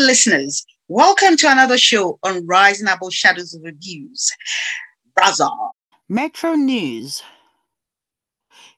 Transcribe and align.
listeners. 0.00 0.64
Welcome 0.88 1.36
to 1.36 1.50
another 1.50 1.78
show 1.78 2.18
on 2.22 2.46
Rising 2.46 2.88
Above 2.88 3.12
Shadows 3.12 3.54
of 3.54 3.64
Abuse. 3.64 4.32
RASA. 5.16 5.48
Metro 6.08 6.54
News. 6.54 7.22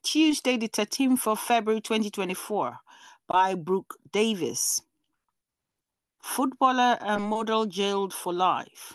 Tuesday, 0.03 0.57
the 0.57 0.69
13th 0.69 1.27
of 1.27 1.39
February 1.39 1.81
2024, 1.81 2.77
by 3.29 3.55
Brooke 3.55 3.97
Davis. 4.13 4.83
Footballer 6.21 6.99
and 7.01 7.23
model 7.23 7.67
jailed 7.67 8.13
for 8.13 8.33
life. 8.33 8.95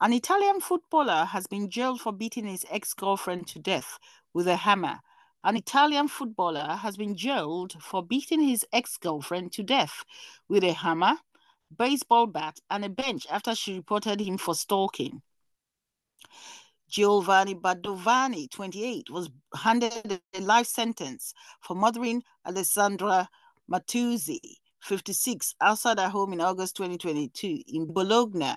An 0.00 0.12
Italian 0.12 0.60
footballer 0.60 1.24
has 1.24 1.46
been 1.46 1.70
jailed 1.70 2.00
for 2.00 2.12
beating 2.12 2.46
his 2.46 2.64
ex 2.70 2.94
girlfriend 2.94 3.46
to 3.48 3.58
death 3.58 3.98
with 4.32 4.46
a 4.46 4.56
hammer. 4.56 5.00
An 5.46 5.58
Italian 5.58 6.08
footballer 6.08 6.76
has 6.76 6.96
been 6.96 7.14
jailed 7.14 7.74
for 7.82 8.02
beating 8.02 8.40
his 8.40 8.64
ex 8.72 8.96
girlfriend 8.96 9.52
to 9.52 9.62
death 9.62 10.02
with 10.48 10.64
a 10.64 10.72
hammer, 10.72 11.16
baseball 11.76 12.26
bat, 12.26 12.58
and 12.70 12.82
a 12.82 12.88
bench 12.88 13.26
after 13.30 13.54
she 13.54 13.74
reported 13.74 14.20
him 14.20 14.38
for 14.38 14.54
stalking. 14.54 15.20
Giovanni 16.88 17.54
Padovani, 17.56 18.50
28, 18.50 19.10
was 19.10 19.28
handed 19.54 20.18
a 20.32 20.40
life 20.40 20.66
sentence 20.66 21.34
for 21.60 21.74
murdering 21.74 22.22
Alessandra 22.46 23.28
Matteuzzi, 23.70 24.40
56, 24.80 25.56
outside 25.60 25.98
her 25.98 26.08
home 26.08 26.32
in 26.32 26.40
August 26.40 26.76
2022 26.76 27.64
in 27.66 27.92
Bologna. 27.92 28.54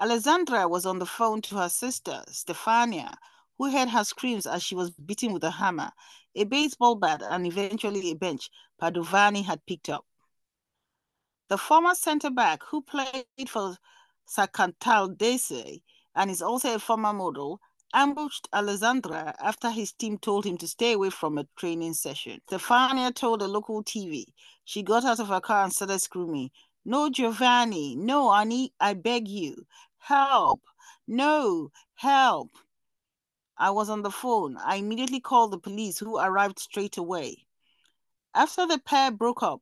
Alessandra 0.00 0.66
was 0.66 0.86
on 0.86 0.98
the 0.98 1.06
phone 1.06 1.40
to 1.42 1.56
her 1.56 1.68
sister, 1.68 2.24
Stefania, 2.28 3.14
who 3.60 3.70
heard 3.70 3.90
her 3.90 4.04
screams 4.04 4.46
as 4.46 4.62
she 4.62 4.74
was 4.74 4.90
beaten 4.92 5.34
with 5.34 5.44
a 5.44 5.50
hammer, 5.50 5.90
a 6.34 6.44
baseball 6.44 6.94
bat, 6.94 7.20
and 7.22 7.46
eventually 7.46 8.10
a 8.10 8.14
bench 8.14 8.48
Padovani 8.80 9.44
had 9.44 9.60
picked 9.66 9.90
up. 9.90 10.06
The 11.50 11.58
former 11.58 11.94
centre 11.94 12.30
back, 12.30 12.62
who 12.64 12.80
played 12.80 13.26
for 13.48 13.76
Sancataldese 14.26 15.82
and 16.14 16.30
is 16.30 16.40
also 16.40 16.74
a 16.74 16.78
former 16.78 17.12
model, 17.12 17.60
ambushed 17.92 18.48
Alessandra 18.54 19.34
after 19.38 19.68
his 19.68 19.92
team 19.92 20.16
told 20.16 20.46
him 20.46 20.56
to 20.56 20.66
stay 20.66 20.94
away 20.94 21.10
from 21.10 21.36
a 21.36 21.46
training 21.58 21.92
session. 21.92 22.40
Stefania 22.50 23.14
told 23.14 23.42
a 23.42 23.46
local 23.46 23.84
TV 23.84 24.24
she 24.64 24.82
got 24.82 25.04
out 25.04 25.20
of 25.20 25.28
her 25.28 25.40
car 25.42 25.64
and 25.64 25.72
started 25.74 25.98
screaming, 25.98 26.50
No, 26.86 27.10
Giovanni, 27.10 27.94
no, 27.94 28.32
Annie, 28.32 28.72
I 28.80 28.94
beg 28.94 29.28
you, 29.28 29.66
help, 29.98 30.62
no, 31.06 31.70
help. 31.96 32.48
I 33.60 33.70
was 33.70 33.90
on 33.90 34.00
the 34.00 34.10
phone. 34.10 34.56
I 34.56 34.76
immediately 34.76 35.20
called 35.20 35.50
the 35.50 35.58
police, 35.58 35.98
who 35.98 36.16
arrived 36.16 36.58
straight 36.58 36.96
away. 36.96 37.44
After 38.34 38.66
the 38.66 38.78
pair 38.78 39.10
broke 39.10 39.42
up, 39.42 39.60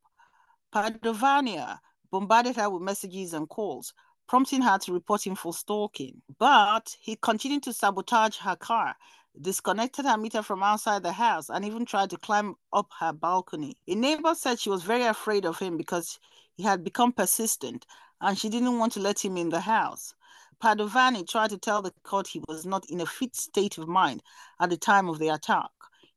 Padovania 0.73 1.81
bombarded 2.13 2.55
her 2.57 2.71
with 2.71 2.83
messages 2.83 3.35
and 3.35 3.49
calls, 3.49 3.93
prompting 4.29 4.63
her 4.63 4.79
to 4.79 4.93
report 4.93 5.27
him 5.27 5.35
for 5.35 5.53
stalking. 5.53 6.23
But 6.39 6.97
he 7.01 7.17
continued 7.17 7.65
to 7.65 7.73
sabotage 7.73 8.37
her 8.37 8.55
car, 8.55 8.95
disconnected 9.41 10.05
her 10.05 10.17
meter 10.17 10.43
from 10.43 10.63
outside 10.63 11.03
the 11.03 11.11
house, 11.11 11.51
and 11.51 11.65
even 11.65 11.85
tried 11.85 12.11
to 12.11 12.19
climb 12.19 12.55
up 12.73 12.93
her 13.01 13.13
balcony. 13.13 13.77
A 13.89 13.97
neighbor 13.97 14.37
said 14.37 14.61
she 14.61 14.71
was 14.71 14.85
very 14.85 15.05
afraid 15.05 15.45
of 15.45 15.59
him 15.59 15.77
because 15.77 16.21
he 16.55 16.63
had 16.63 16.85
become 16.85 17.11
persistent 17.11 17.85
and 18.21 18.39
she 18.39 18.49
didn't 18.49 18.79
want 18.79 18.93
to 18.93 19.01
let 19.01 19.25
him 19.25 19.37
in 19.37 19.49
the 19.49 19.61
house. 19.61 20.15
Padovani 20.63 21.27
tried 21.27 21.51
to 21.51 21.59
tell 21.59 21.83
the 21.83 21.93
court 22.03 22.27
he 22.27 22.43
was 22.49 22.67
not 22.67 22.89
in 22.91 23.01
a 23.01 23.07
fit 23.07 23.37
state 23.37 23.79
of 23.79 23.87
mind 23.87 24.23
at 24.61 24.71
the 24.71 24.77
time 24.77 25.09
of 25.09 25.19
the 25.19 25.29
attack. 25.29 25.71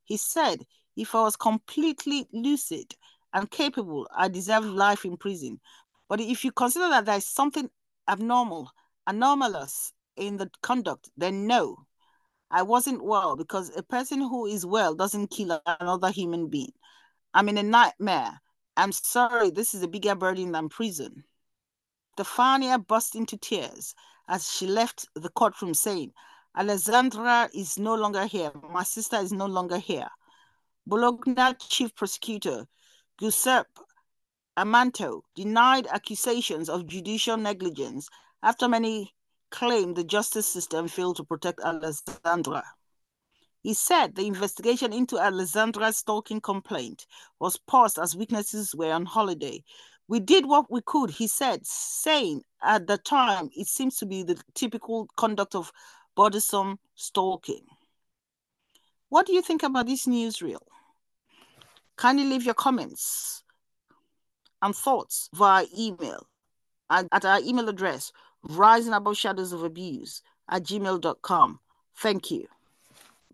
He 0.04 0.16
said, 0.16 0.66
If 0.96 1.14
I 1.14 1.22
was 1.22 1.36
completely 1.36 2.26
lucid 2.32 2.96
and 3.32 3.50
capable, 3.50 4.08
I 4.14 4.28
deserve 4.28 4.64
life 4.64 5.04
in 5.04 5.16
prison. 5.16 5.60
But 6.08 6.20
if 6.20 6.44
you 6.44 6.52
consider 6.52 6.88
that 6.88 7.06
there 7.06 7.16
is 7.16 7.26
something 7.26 7.70
abnormal, 8.08 8.70
anomalous 9.06 9.92
in 10.16 10.36
the 10.36 10.50
conduct, 10.62 11.08
then 11.16 11.46
no, 11.46 11.86
I 12.50 12.62
wasn't 12.62 13.04
well 13.04 13.36
because 13.36 13.74
a 13.76 13.82
person 13.82 14.20
who 14.20 14.46
is 14.46 14.66
well 14.66 14.94
doesn't 14.94 15.30
kill 15.30 15.60
another 15.66 16.10
human 16.10 16.48
being. 16.48 16.72
I'm 17.32 17.48
in 17.48 17.58
a 17.58 17.62
nightmare. 17.62 18.40
I'm 18.76 18.92
sorry, 18.92 19.50
this 19.50 19.72
is 19.72 19.82
a 19.82 19.88
bigger 19.88 20.14
burden 20.14 20.52
than 20.52 20.68
prison. 20.68 21.24
Stefania 22.18 22.84
burst 22.86 23.14
into 23.14 23.38
tears 23.38 23.94
as 24.28 24.50
she 24.50 24.66
left 24.66 25.08
the 25.14 25.28
courtroom, 25.30 25.74
saying, 25.74 26.12
Alessandra 26.56 27.48
is 27.54 27.78
no 27.78 27.94
longer 27.94 28.26
here. 28.26 28.52
My 28.70 28.82
sister 28.82 29.16
is 29.16 29.32
no 29.32 29.46
longer 29.46 29.78
here. 29.78 30.08
Bologna 30.86 31.54
chief 31.58 31.94
prosecutor 31.94 32.66
Giuseppe 33.18 33.70
Amato 34.56 35.24
denied 35.34 35.86
accusations 35.86 36.68
of 36.68 36.86
judicial 36.86 37.36
negligence 37.36 38.08
after 38.42 38.68
many 38.68 39.14
claimed 39.50 39.96
the 39.96 40.04
justice 40.04 40.46
system 40.46 40.88
failed 40.88 41.16
to 41.16 41.24
protect 41.24 41.60
Alessandra. 41.60 42.64
He 43.62 43.74
said 43.74 44.16
the 44.16 44.26
investigation 44.26 44.92
into 44.92 45.16
Alessandra's 45.16 45.98
stalking 45.98 46.40
complaint 46.40 47.06
was 47.38 47.56
paused 47.56 47.98
as 47.98 48.16
witnesses 48.16 48.74
were 48.74 48.92
on 48.92 49.06
holiday, 49.06 49.62
we 50.08 50.20
did 50.20 50.46
what 50.46 50.70
we 50.70 50.80
could, 50.84 51.10
he 51.10 51.26
said, 51.26 51.66
saying 51.66 52.42
at 52.62 52.86
the 52.86 52.98
time 52.98 53.50
it 53.56 53.66
seems 53.66 53.96
to 53.98 54.06
be 54.06 54.22
the 54.22 54.40
typical 54.54 55.08
conduct 55.16 55.54
of 55.54 55.72
bothersome 56.14 56.78
stalking. 56.94 57.64
What 59.08 59.26
do 59.26 59.32
you 59.32 59.42
think 59.42 59.62
about 59.62 59.86
this 59.86 60.06
newsreel? 60.06 60.62
Kindly 61.96 62.24
leave 62.24 62.44
your 62.44 62.54
comments 62.54 63.42
and 64.60 64.74
thoughts 64.74 65.28
via 65.34 65.66
email 65.76 66.26
at, 66.90 67.06
at 67.12 67.24
our 67.24 67.40
email 67.40 67.68
address, 67.68 68.12
rising 68.42 68.92
above 68.92 69.16
shadows 69.16 69.52
of 69.52 69.62
abuse 69.62 70.22
at 70.48 70.62
gmail.com. 70.62 71.60
Thank 71.96 72.30
you. 72.30 72.46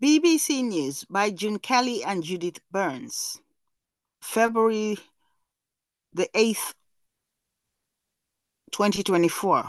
BBC 0.01 0.63
News 0.63 1.03
by 1.05 1.29
June 1.29 1.59
Kelly 1.59 2.03
and 2.03 2.23
Judith 2.23 2.59
Burns. 2.71 3.41
February 4.21 4.97
the 6.13 6.27
8th, 6.33 6.73
2024. 8.71 9.63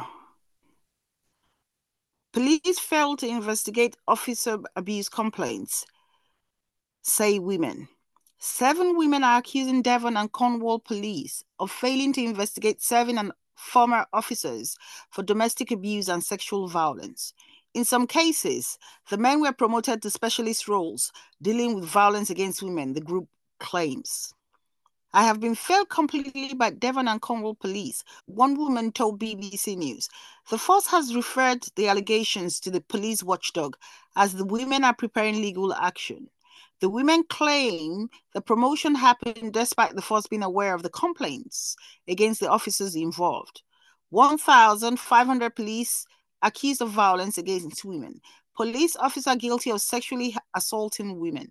Police 2.32 2.78
failed 2.78 3.18
to 3.18 3.28
investigate 3.28 3.96
officer 4.06 4.58
abuse 4.76 5.08
complaints, 5.08 5.84
say 7.02 7.38
women. 7.38 7.88
Seven 8.38 8.96
women 8.96 9.22
are 9.22 9.38
accusing 9.38 9.82
Devon 9.82 10.16
and 10.16 10.32
Cornwall 10.32 10.78
police 10.78 11.44
of 11.58 11.70
failing 11.70 12.12
to 12.14 12.24
investigate 12.24 12.80
serving 12.80 13.18
and 13.18 13.32
former 13.54 14.06
officers 14.12 14.76
for 15.10 15.22
domestic 15.22 15.70
abuse 15.70 16.08
and 16.08 16.24
sexual 16.24 16.66
violence. 16.66 17.34
In 17.74 17.84
some 17.84 18.06
cases, 18.06 18.78
the 19.10 19.18
men 19.18 19.40
were 19.40 19.52
promoted 19.52 20.00
to 20.02 20.10
specialist 20.10 20.68
roles 20.68 21.12
dealing 21.42 21.74
with 21.74 21.84
violence 21.84 22.30
against 22.30 22.62
women, 22.62 22.94
the 22.94 23.00
group 23.00 23.28
claims. 23.58 24.32
I 25.12 25.24
have 25.24 25.40
been 25.40 25.56
failed 25.56 25.88
completely 25.88 26.54
by 26.54 26.70
Devon 26.70 27.08
and 27.08 27.20
Cornwall 27.20 27.56
police, 27.56 28.04
one 28.26 28.56
woman 28.56 28.92
told 28.92 29.18
BBC 29.18 29.76
News. 29.76 30.08
The 30.50 30.58
force 30.58 30.86
has 30.86 31.16
referred 31.16 31.66
the 31.74 31.88
allegations 31.88 32.60
to 32.60 32.70
the 32.70 32.80
police 32.80 33.20
watchdog 33.20 33.76
as 34.14 34.34
the 34.34 34.44
women 34.44 34.84
are 34.84 34.94
preparing 34.94 35.42
legal 35.42 35.74
action. 35.74 36.28
The 36.80 36.88
women 36.88 37.24
claim 37.24 38.08
the 38.34 38.40
promotion 38.40 38.94
happened 38.94 39.52
despite 39.52 39.96
the 39.96 40.02
force 40.02 40.28
being 40.28 40.44
aware 40.44 40.74
of 40.74 40.84
the 40.84 40.90
complaints 40.90 41.74
against 42.06 42.38
the 42.38 42.48
officers 42.48 42.94
involved. 42.94 43.62
1,500 44.10 45.56
police 45.56 46.06
accused 46.40 46.82
of 46.82 46.90
violence 46.90 47.36
against 47.36 47.84
women. 47.84 48.20
Police 48.56 48.94
officer 48.94 49.34
guilty 49.34 49.70
of 49.70 49.80
sexually 49.80 50.36
assaulting 50.54 51.18
women. 51.18 51.50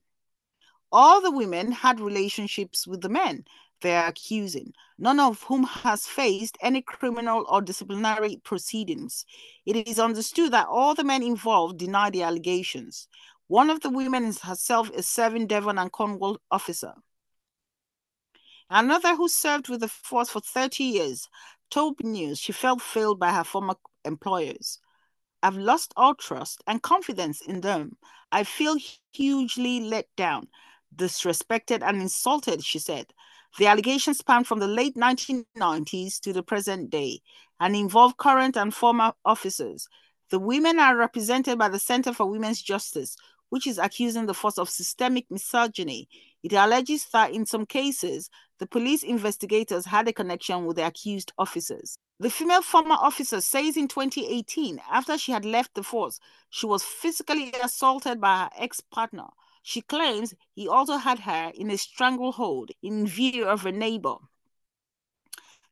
All 0.91 1.21
the 1.21 1.31
women 1.31 1.71
had 1.71 1.99
relationships 1.99 2.87
with 2.87 3.01
the 3.01 3.09
men 3.09 3.45
they 3.81 3.95
are 3.95 4.07
accusing, 4.07 4.73
none 4.97 5.19
of 5.19 5.43
whom 5.43 5.63
has 5.63 6.05
faced 6.05 6.57
any 6.61 6.81
criminal 6.81 7.45
or 7.47 7.61
disciplinary 7.61 8.41
proceedings. 8.43 9.25
It 9.65 9.87
is 9.87 9.99
understood 9.99 10.51
that 10.51 10.67
all 10.67 10.95
the 10.95 11.03
men 11.03 11.23
involved 11.23 11.77
deny 11.77 12.09
the 12.09 12.23
allegations. 12.23 13.07
One 13.47 13.69
of 13.69 13.81
the 13.81 13.89
women 13.89 14.25
is 14.25 14.41
herself 14.41 14.89
a 14.91 15.01
serving 15.01 15.47
Devon 15.47 15.77
and 15.77 15.91
Cornwall 15.91 16.39
officer. 16.51 16.93
Another 18.69 19.15
who 19.15 19.27
served 19.27 19.69
with 19.69 19.79
the 19.79 19.87
force 19.87 20.29
for 20.29 20.41
30 20.41 20.83
years 20.83 21.29
told 21.71 22.03
News 22.03 22.39
she 22.39 22.51
felt 22.51 22.81
failed 22.81 23.19
by 23.19 23.31
her 23.31 23.43
former 23.43 23.75
employers. 24.05 24.79
I've 25.41 25.57
lost 25.57 25.93
all 25.95 26.15
trust 26.15 26.61
and 26.67 26.81
confidence 26.81 27.41
in 27.41 27.61
them. 27.61 27.97
I 28.31 28.43
feel 28.43 28.75
hugely 29.13 29.79
let 29.79 30.07
down 30.15 30.49
disrespected 30.95 31.81
and 31.81 32.01
insulted, 32.01 32.63
she 32.63 32.79
said. 32.79 33.07
The 33.57 33.67
allegations 33.67 34.19
span 34.19 34.43
from 34.43 34.59
the 34.59 34.67
late 34.67 34.95
1990s 34.95 36.19
to 36.21 36.33
the 36.33 36.43
present 36.43 36.89
day 36.89 37.21
and 37.59 37.75
involve 37.75 38.17
current 38.17 38.55
and 38.55 38.73
former 38.73 39.13
officers. 39.25 39.87
The 40.29 40.39
women 40.39 40.79
are 40.79 40.95
represented 40.95 41.57
by 41.57 41.69
the 41.69 41.79
Center 41.79 42.13
for 42.13 42.29
Women's 42.29 42.61
Justice, 42.61 43.15
which 43.49 43.65
is 43.65 43.79
accusing 43.79 44.27
the 44.27 44.33
force 44.33 44.59
of 44.59 44.69
systemic 44.69 45.25
misogyny. 45.29 46.07
It 46.43 46.53
alleges 46.53 47.07
that 47.11 47.31
in 47.31 47.45
some 47.45 47.65
cases, 47.65 48.29
the 48.59 48.67
police 48.67 49.03
investigators 49.03 49.85
had 49.85 50.07
a 50.07 50.13
connection 50.13 50.65
with 50.65 50.77
the 50.77 50.85
accused 50.85 51.33
officers. 51.37 51.97
The 52.19 52.29
female 52.29 52.61
former 52.61 52.95
officer 52.95 53.41
says 53.41 53.77
in 53.77 53.87
2018, 53.87 54.79
after 54.91 55.17
she 55.17 55.31
had 55.31 55.45
left 55.45 55.73
the 55.73 55.83
force, 55.83 56.19
she 56.49 56.65
was 56.65 56.83
physically 56.83 57.53
assaulted 57.63 58.21
by 58.21 58.37
her 58.43 58.49
ex 58.57 58.81
partner. 58.81 59.27
She 59.61 59.81
claims 59.81 60.33
he 60.55 60.67
also 60.67 60.97
had 60.97 61.19
her 61.19 61.51
in 61.53 61.69
a 61.69 61.77
stranglehold 61.77 62.71
in 62.81 63.07
view 63.07 63.45
of 63.45 63.65
a 63.65 63.71
neighbor. 63.71 64.15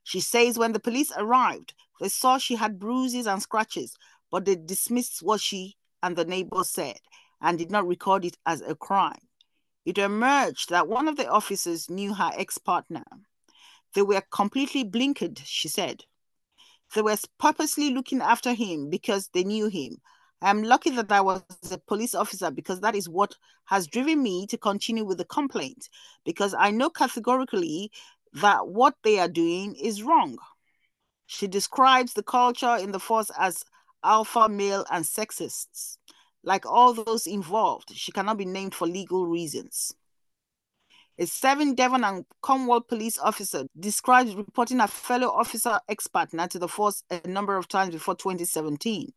She 0.04 0.20
says 0.20 0.58
when 0.58 0.74
the 0.74 0.80
police 0.80 1.12
arrived, 1.18 1.74
they 2.00 2.10
saw 2.10 2.38
she 2.38 2.56
had 2.56 2.80
bruises 2.80 3.28
and 3.28 3.42
scratches, 3.42 3.96
but 4.32 4.46
they 4.46 4.56
dismissed 4.56 5.24
what 5.24 5.42
she 5.42 5.78
and 6.04 6.16
the 6.16 6.26
neighbor 6.26 6.64
said 6.64 7.00
and 7.42 7.58
did 7.58 7.72
not 7.72 7.88
record 7.88 8.26
it 8.26 8.38
as 8.46 8.62
a 8.62 8.76
crime. 8.76 9.28
It 9.86 9.98
emerged 9.98 10.70
that 10.70 10.88
one 10.88 11.08
of 11.08 11.16
the 11.16 11.30
officers 11.30 11.90
knew 11.90 12.14
her 12.14 12.32
ex 12.36 12.58
partner. 12.58 13.06
They 13.94 14.02
were 14.02 14.22
completely 14.32 14.84
blinkered, 14.84 15.42
she 15.46 15.70
said. 15.70 16.04
They 16.94 17.02
were 17.02 17.18
purposely 17.38 17.92
looking 17.92 18.22
after 18.22 18.54
him 18.54 18.90
because 18.90 19.30
they 19.30 19.44
knew 19.44 19.68
him. 19.68 20.02
I 20.42 20.52
am 20.52 20.62
lucky 20.62 20.92
that 20.92 21.12
I 21.12 21.22
was 21.22 21.42
a 21.72 21.80
police 21.80 22.14
officer 22.14 22.52
because 22.52 22.80
that 22.82 22.96
is 22.96 23.10
what 23.10 23.36
has 23.66 23.88
driven 23.88 24.22
me 24.22 24.46
to 24.48 24.58
continue 24.58 25.04
with 25.04 25.18
the 25.18 25.26
complaint 25.26 25.90
because 26.26 26.54
I 26.54 26.70
know 26.70 26.90
categorically 26.90 27.92
that 28.34 28.68
what 28.68 28.96
they 29.04 29.18
are 29.20 29.28
doing 29.28 29.76
is 29.76 30.04
wrong. 30.04 30.38
She 31.26 31.48
describes 31.48 32.14
the 32.14 32.24
culture 32.24 32.78
in 32.78 32.92
the 32.92 33.00
force 33.00 33.32
as 33.38 33.64
alpha 34.04 34.48
male 34.48 34.86
and 34.92 35.04
sexists. 35.04 35.98
Like 36.44 36.66
all 36.66 36.94
those 36.94 37.26
involved, 37.26 37.92
she 37.94 38.12
cannot 38.12 38.38
be 38.38 38.46
named 38.46 38.76
for 38.76 38.88
legal 38.88 39.26
reasons. 39.26 39.94
A 41.20 41.26
seven 41.26 41.74
Devon 41.74 42.04
and 42.04 42.26
Cornwall 42.42 42.82
police 42.82 43.18
officer 43.18 43.66
describes 43.78 44.36
reporting 44.36 44.80
a 44.80 44.88
fellow 44.88 45.30
officer 45.30 45.80
ex-partner 45.90 46.48
to 46.48 46.60
the 46.60 46.68
force 46.68 47.04
a 47.10 47.28
number 47.28 47.58
of 47.58 47.68
times 47.68 47.92
before 47.92 48.16
2017. 48.16 49.12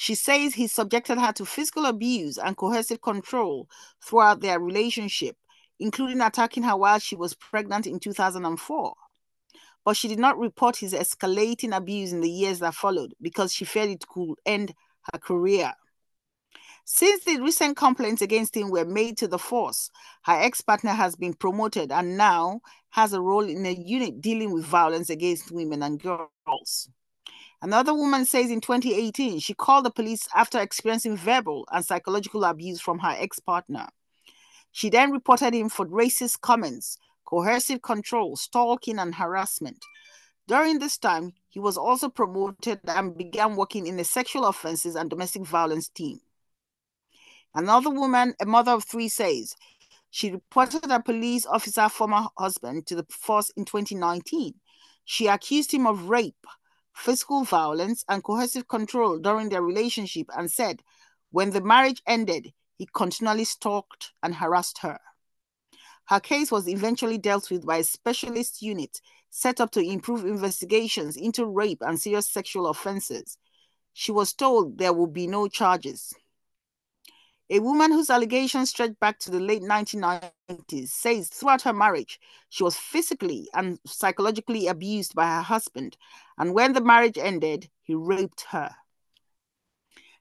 She 0.00 0.14
says 0.14 0.54
he 0.54 0.68
subjected 0.68 1.18
her 1.18 1.32
to 1.32 1.44
physical 1.44 1.84
abuse 1.84 2.38
and 2.38 2.56
coercive 2.56 3.02
control 3.02 3.68
throughout 4.00 4.40
their 4.40 4.60
relationship, 4.60 5.36
including 5.80 6.20
attacking 6.20 6.62
her 6.62 6.76
while 6.76 7.00
she 7.00 7.16
was 7.16 7.34
pregnant 7.34 7.84
in 7.84 7.98
2004. 7.98 8.94
But 9.84 9.96
she 9.96 10.06
did 10.06 10.20
not 10.20 10.38
report 10.38 10.76
his 10.76 10.94
escalating 10.94 11.76
abuse 11.76 12.12
in 12.12 12.20
the 12.20 12.30
years 12.30 12.60
that 12.60 12.76
followed 12.76 13.12
because 13.20 13.52
she 13.52 13.64
feared 13.64 13.90
it 13.90 14.06
could 14.06 14.36
end 14.46 14.72
her 15.12 15.18
career. 15.18 15.72
Since 16.84 17.24
the 17.24 17.40
recent 17.40 17.76
complaints 17.76 18.22
against 18.22 18.56
him 18.56 18.70
were 18.70 18.84
made 18.84 19.18
to 19.18 19.26
the 19.26 19.36
force, 19.36 19.90
her 20.22 20.40
ex 20.40 20.60
partner 20.60 20.92
has 20.92 21.16
been 21.16 21.34
promoted 21.34 21.90
and 21.90 22.16
now 22.16 22.60
has 22.90 23.14
a 23.14 23.20
role 23.20 23.48
in 23.48 23.66
a 23.66 23.72
unit 23.72 24.20
dealing 24.20 24.52
with 24.52 24.64
violence 24.64 25.10
against 25.10 25.50
women 25.50 25.82
and 25.82 26.00
girls. 26.00 26.88
Another 27.60 27.92
woman 27.92 28.24
says 28.24 28.50
in 28.50 28.60
2018 28.60 29.40
she 29.40 29.54
called 29.54 29.84
the 29.84 29.90
police 29.90 30.28
after 30.34 30.60
experiencing 30.60 31.16
verbal 31.16 31.66
and 31.72 31.84
psychological 31.84 32.44
abuse 32.44 32.80
from 32.80 33.00
her 33.00 33.14
ex 33.18 33.40
partner. 33.40 33.88
She 34.70 34.90
then 34.90 35.10
reported 35.10 35.54
him 35.54 35.68
for 35.68 35.86
racist 35.86 36.40
comments, 36.40 36.98
coercive 37.24 37.82
control, 37.82 38.36
stalking, 38.36 38.98
and 38.98 39.14
harassment. 39.14 39.84
During 40.46 40.78
this 40.78 40.98
time, 40.98 41.34
he 41.48 41.58
was 41.58 41.76
also 41.76 42.08
promoted 42.08 42.80
and 42.86 43.16
began 43.16 43.56
working 43.56 43.86
in 43.86 43.96
the 43.96 44.04
sexual 44.04 44.46
offenses 44.46 44.94
and 44.94 45.10
domestic 45.10 45.42
violence 45.42 45.88
team. 45.88 46.20
Another 47.54 47.90
woman, 47.90 48.34
a 48.40 48.46
mother 48.46 48.72
of 48.72 48.84
three, 48.84 49.08
says 49.08 49.56
she 50.10 50.30
reported 50.30 50.90
a 50.90 51.02
police 51.02 51.44
officer 51.44 51.88
former 51.88 52.28
husband 52.38 52.86
to 52.86 52.94
the 52.94 53.06
force 53.10 53.50
in 53.56 53.64
2019. 53.64 54.54
She 55.04 55.26
accused 55.26 55.72
him 55.72 55.86
of 55.86 56.08
rape, 56.08 56.46
physical 56.98 57.44
violence, 57.44 58.04
and 58.08 58.22
coercive 58.24 58.68
control 58.68 59.18
during 59.18 59.48
their 59.48 59.62
relationship 59.62 60.26
and 60.36 60.50
said 60.50 60.82
when 61.30 61.50
the 61.50 61.60
marriage 61.60 62.02
ended, 62.06 62.52
he 62.76 62.88
continually 62.92 63.44
stalked 63.44 64.12
and 64.22 64.34
harassed 64.34 64.78
her. 64.78 64.98
Her 66.06 66.20
case 66.20 66.50
was 66.50 66.68
eventually 66.68 67.18
dealt 67.18 67.50
with 67.50 67.66
by 67.66 67.78
a 67.78 67.84
specialist 67.84 68.62
unit 68.62 69.00
set 69.30 69.60
up 69.60 69.70
to 69.72 69.80
improve 69.80 70.24
investigations 70.24 71.16
into 71.16 71.44
rape 71.44 71.82
and 71.82 72.00
serious 72.00 72.30
sexual 72.30 72.66
offenses. 72.66 73.36
She 73.92 74.10
was 74.10 74.32
told 74.32 74.78
there 74.78 74.92
would 74.92 75.12
be 75.12 75.26
no 75.26 75.48
charges. 75.48 76.14
A 77.50 77.60
woman 77.60 77.92
whose 77.92 78.10
allegations 78.10 78.70
stretch 78.70 78.92
back 79.00 79.18
to 79.20 79.30
the 79.30 79.40
late 79.40 79.62
1990s 79.62 80.88
says 80.88 81.28
throughout 81.28 81.62
her 81.62 81.72
marriage, 81.72 82.20
she 82.50 82.62
was 82.62 82.76
physically 82.76 83.48
and 83.54 83.78
psychologically 83.86 84.66
abused 84.66 85.14
by 85.14 85.24
her 85.26 85.42
husband, 85.42 85.96
and 86.36 86.52
when 86.52 86.74
the 86.74 86.82
marriage 86.82 87.16
ended, 87.16 87.70
he 87.82 87.94
raped 87.94 88.42
her. 88.50 88.70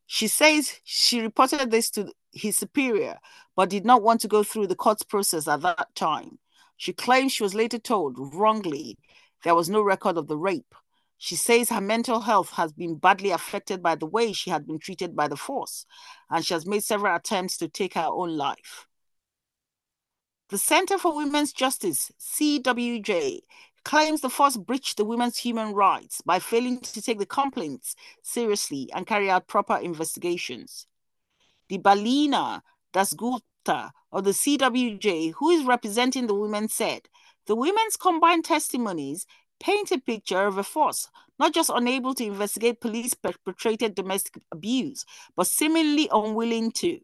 She 0.06 0.30
says 0.30 0.80
she 0.86 1.20
reported 1.20 1.70
this 1.70 1.90
to 1.92 2.14
his 2.32 2.58
superior, 2.58 3.20
but 3.58 3.70
did 3.70 3.86
not 3.86 4.04
want 4.04 4.22
to 4.22 4.30
go 4.30 4.42
through 4.42 4.68
the 4.68 4.76
court 4.76 5.02
process 5.10 5.50
at 5.50 5.62
that 5.62 5.94
time. 5.96 6.40
She 6.78 6.94
claims 6.94 7.34
she 7.34 7.44
was 7.44 7.54
later 7.54 7.78
told 7.78 8.16
wrongly 8.18 8.98
there 9.44 9.56
was 9.56 9.70
no 9.70 9.82
record 9.82 10.16
of 10.16 10.28
the 10.28 10.38
rape, 10.38 10.74
she 11.18 11.36
says 11.36 11.70
her 11.70 11.82
mental 11.82 12.22
health 12.22 12.52
has 12.52 12.72
been 12.72 12.96
badly 12.96 13.32
affected 13.32 13.82
by 13.82 13.96
the 13.96 14.06
way 14.06 14.34
she 14.34 14.50
had 14.50 14.68
been 14.68 14.80
treated 14.80 15.16
by 15.16 15.28
the 15.28 15.36
force, 15.36 15.86
and 16.30 16.46
she 16.46 16.54
has 16.54 16.66
made 16.66 16.84
several 16.84 17.16
attempts 17.16 17.58
to 17.58 17.68
take 17.68 17.96
her 17.96 18.08
own 18.08 18.38
life. 18.38 18.88
The 20.50 20.58
Center 20.58 20.98
for 20.98 21.16
Women's 21.16 21.52
Justice, 21.52 22.12
CWJ, 22.20 23.40
claims 23.84 24.22
the 24.22 24.30
force 24.30 24.58
breached 24.58 24.98
the 24.98 25.06
women's 25.06 25.38
human 25.38 25.74
rights 25.74 26.22
by 26.22 26.40
failing 26.40 26.80
to 26.80 27.02
take 27.02 27.20
the 27.20 27.26
complaints 27.26 27.96
seriously 28.22 28.90
and 28.94 29.08
carry 29.08 29.30
out 29.30 29.48
proper 29.48 29.78
investigations. 29.78 30.88
Debaleena 31.70 32.62
Dasgupta 32.94 33.92
of 34.12 34.24
the 34.24 34.32
CWJ, 34.32 35.34
who 35.34 35.50
is 35.50 35.66
representing 35.66 36.28
the 36.28 36.34
women, 36.34 36.68
said 36.70 37.02
the 37.46 37.56
women's 37.56 37.96
combined 37.96 38.46
testimonies 38.46 39.26
paint 39.60 39.92
a 39.92 40.00
picture 40.00 40.46
of 40.46 40.58
a 40.58 40.64
force 40.64 41.10
not 41.40 41.54
just 41.54 41.72
unable 41.74 42.14
to 42.16 42.26
investigate 42.26 42.82
police 42.82 43.14
perpetrated 43.14 43.96
domestic 43.96 44.42
abuse, 44.52 45.06
but 45.36 45.48
seemingly 45.48 46.10
unwilling 46.12 46.72
to. 46.72 47.00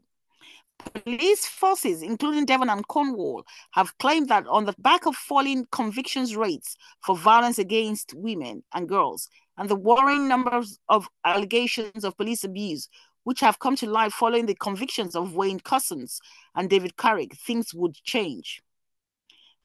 Police 0.94 1.46
forces, 1.46 2.02
including 2.02 2.46
Devon 2.46 2.70
and 2.70 2.88
Cornwall, 2.88 3.46
have 3.72 3.98
claimed 4.00 4.28
that 4.30 4.48
on 4.48 4.66
the 4.66 4.74
back 4.80 5.06
of 5.06 5.16
falling 5.16 5.66
convictions 5.72 6.36
rates 6.36 6.76
for 7.02 7.16
violence 7.16 7.60
against 7.60 8.14
women 8.16 8.64
and 8.74 8.90
girls, 8.90 9.30
and 9.58 9.70
the 9.70 9.76
worrying 9.76 10.28
numbers 10.28 10.80
of 10.90 11.08
allegations 11.24 12.04
of 12.04 12.18
police 12.18 12.44
abuse, 12.44 12.90
which 13.24 13.40
have 13.40 13.60
come 13.60 13.76
to 13.78 13.90
light 13.90 14.12
following 14.12 14.48
the 14.48 14.56
convictions 14.56 15.16
of 15.16 15.36
Wayne 15.36 15.60
Couzens 15.60 16.18
and 16.56 16.70
David 16.70 16.98
Carrick, 16.98 17.38
things 17.38 17.74
would 17.74 17.94
change. 18.04 18.62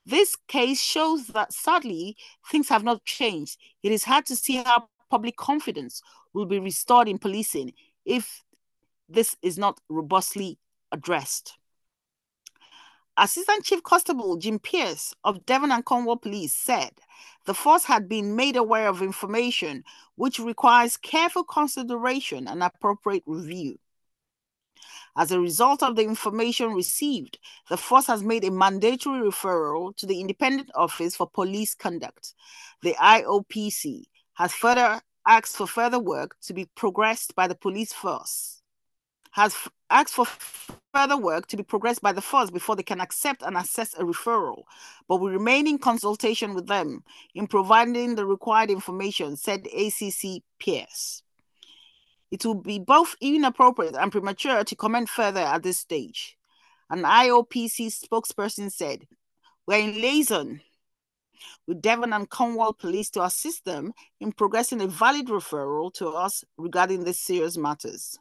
This 0.09 0.37
case 0.49 0.81
shows 0.81 1.27
that 1.29 1.53
sadly, 1.53 2.17
things 2.51 2.71
have 2.71 2.83
not 2.83 3.05
changed. 3.05 3.59
It 3.83 3.93
is 3.93 4.05
hard 4.05 4.25
to 4.27 4.37
see 4.37 4.57
how 4.57 4.89
public 5.11 5.37
confidence 5.37 6.01
will 6.33 6.47
be 6.47 6.59
restored 6.59 7.09
in 7.09 7.19
policing 7.19 7.75
if 8.07 8.43
this 9.07 9.37
is 9.43 9.59
not 9.59 9.83
robustly 9.91 10.59
addressed. 10.93 11.59
Assistant 13.19 13.65
Chief 13.65 13.83
Constable 13.83 14.39
Jim 14.39 14.59
Pierce 14.59 15.13
of 15.25 15.45
Devon 15.45 15.73
and 15.73 15.85
Cornwall 15.85 16.17
Police 16.17 16.55
said 16.55 16.93
the 17.45 17.53
force 17.53 17.85
had 17.85 18.09
been 18.09 18.35
made 18.35 18.57
aware 18.57 18.89
of 18.89 19.03
information 19.03 19.85
which 20.15 20.39
requires 20.39 20.97
careful 20.97 21.45
consideration 21.45 22.49
and 22.49 22.63
appropriate 22.63 23.25
review. 23.27 23.79
As 25.19 25.33
a 25.33 25.41
result 25.41 25.83
of 25.83 25.97
the 25.97 26.05
information 26.05 26.75
received, 26.75 27.41
the 27.69 27.77
force 27.77 28.07
has 28.07 28.23
made 28.23 28.45
a 28.45 28.53
mandatory 28.53 29.29
referral 29.29 29.97
to 29.97 30.07
the 30.07 30.21
Independent 30.21 30.71
Office 30.77 31.17
for 31.17 31.29
Police 31.29 31.75
Conduct. 31.75 32.35
The 32.83 32.95
IOPC 32.95 34.05
has 34.35 34.55
further 34.55 35.01
asked 35.27 35.57
for 35.57 35.67
further 35.67 35.99
work 35.99 36.37
to 36.43 36.55
be 36.55 36.67
progressed 36.77 37.35
by 37.35 37.49
the 37.49 37.57
police 37.57 37.93
force. 37.93 38.63
Has 39.33 39.57
asked 39.91 40.15
for 40.15 40.27
further 40.95 41.17
work 41.17 41.49
to 41.49 41.57
be 41.57 41.65
progressed 41.65 42.01
by 42.01 42.13
the 42.13 42.23
force 42.23 42.53
before 42.53 42.77
they 42.77 42.85
can 42.85 43.01
accept 43.01 43.43
and 43.43 43.57
assess 43.57 43.95
a 43.95 44.05
referral, 44.05 44.63
but 45.09 45.17
we 45.17 45.33
remain 45.33 45.67
in 45.67 45.79
consultation 45.79 46.55
with 46.55 46.69
them 46.69 47.03
in 47.35 47.49
providing 47.49 48.15
the 48.15 48.25
required 48.25 48.71
information, 48.71 49.37
said 49.37 49.67
ACC 49.67 50.43
Pierce. 50.61 51.25
It 52.31 52.45
would 52.45 52.63
be 52.63 52.79
both 52.79 53.17
inappropriate 53.21 53.97
and 53.97 54.13
premature 54.13 54.65
to 54.65 54.77
comment 54.77 55.09
further 55.09 55.41
at 55.41 55.63
this 55.63 55.79
stage. 55.79 56.37
An 56.91 57.03
IOPC 57.03 57.93
spokesperson 57.93 58.71
said, 58.71 59.07
We're 59.67 59.79
in 59.81 59.95
liaison 59.95 60.61
with 61.67 61.81
Devon 61.81 62.13
and 62.13 62.29
Cornwall 62.29 62.73
Police 62.73 63.11
to 63.11 63.25
assist 63.25 63.65
them 63.65 63.93
in 64.21 64.33
progressing 64.33 64.81
a 64.81 64.87
valid 64.87 65.27
referral 65.27 65.93
to 65.95 66.09
us 66.09 66.45
regarding 66.57 67.05
these 67.05 67.19
serious 67.19 67.57
matters. 67.57 68.19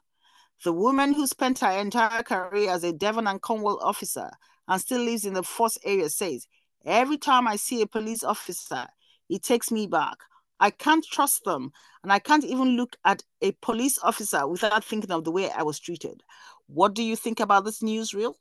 The 0.63 0.73
woman 0.73 1.13
who 1.13 1.27
spent 1.27 1.59
her 1.59 1.71
entire 1.71 2.23
career 2.23 2.71
as 2.71 2.83
a 2.83 2.93
Devon 2.93 3.27
and 3.27 3.41
Cornwall 3.41 3.79
officer 3.81 4.31
and 4.67 4.81
still 4.81 5.01
lives 5.01 5.25
in 5.25 5.33
the 5.33 5.43
force 5.43 5.77
area 5.83 6.09
says 6.09 6.47
Every 6.85 7.17
time 7.17 7.47
I 7.47 7.57
see 7.57 7.81
a 7.81 7.87
police 7.87 8.23
officer, 8.23 8.87
it 9.29 9.43
takes 9.43 9.71
me 9.71 9.87
back. 9.87 10.17
I 10.59 10.71
can't 10.71 11.05
trust 11.05 11.43
them, 11.43 11.71
and 12.03 12.11
I 12.11 12.19
can't 12.19 12.43
even 12.43 12.77
look 12.77 12.95
at 13.05 13.23
a 13.41 13.51
police 13.61 13.99
officer 14.01 14.47
without 14.47 14.83
thinking 14.83 15.11
of 15.11 15.23
the 15.23 15.31
way 15.31 15.49
I 15.51 15.63
was 15.63 15.79
treated. 15.79 16.23
What 16.67 16.93
do 16.93 17.03
you 17.03 17.15
think 17.15 17.39
about 17.39 17.65
this 17.65 17.81
newsreel? 17.81 18.35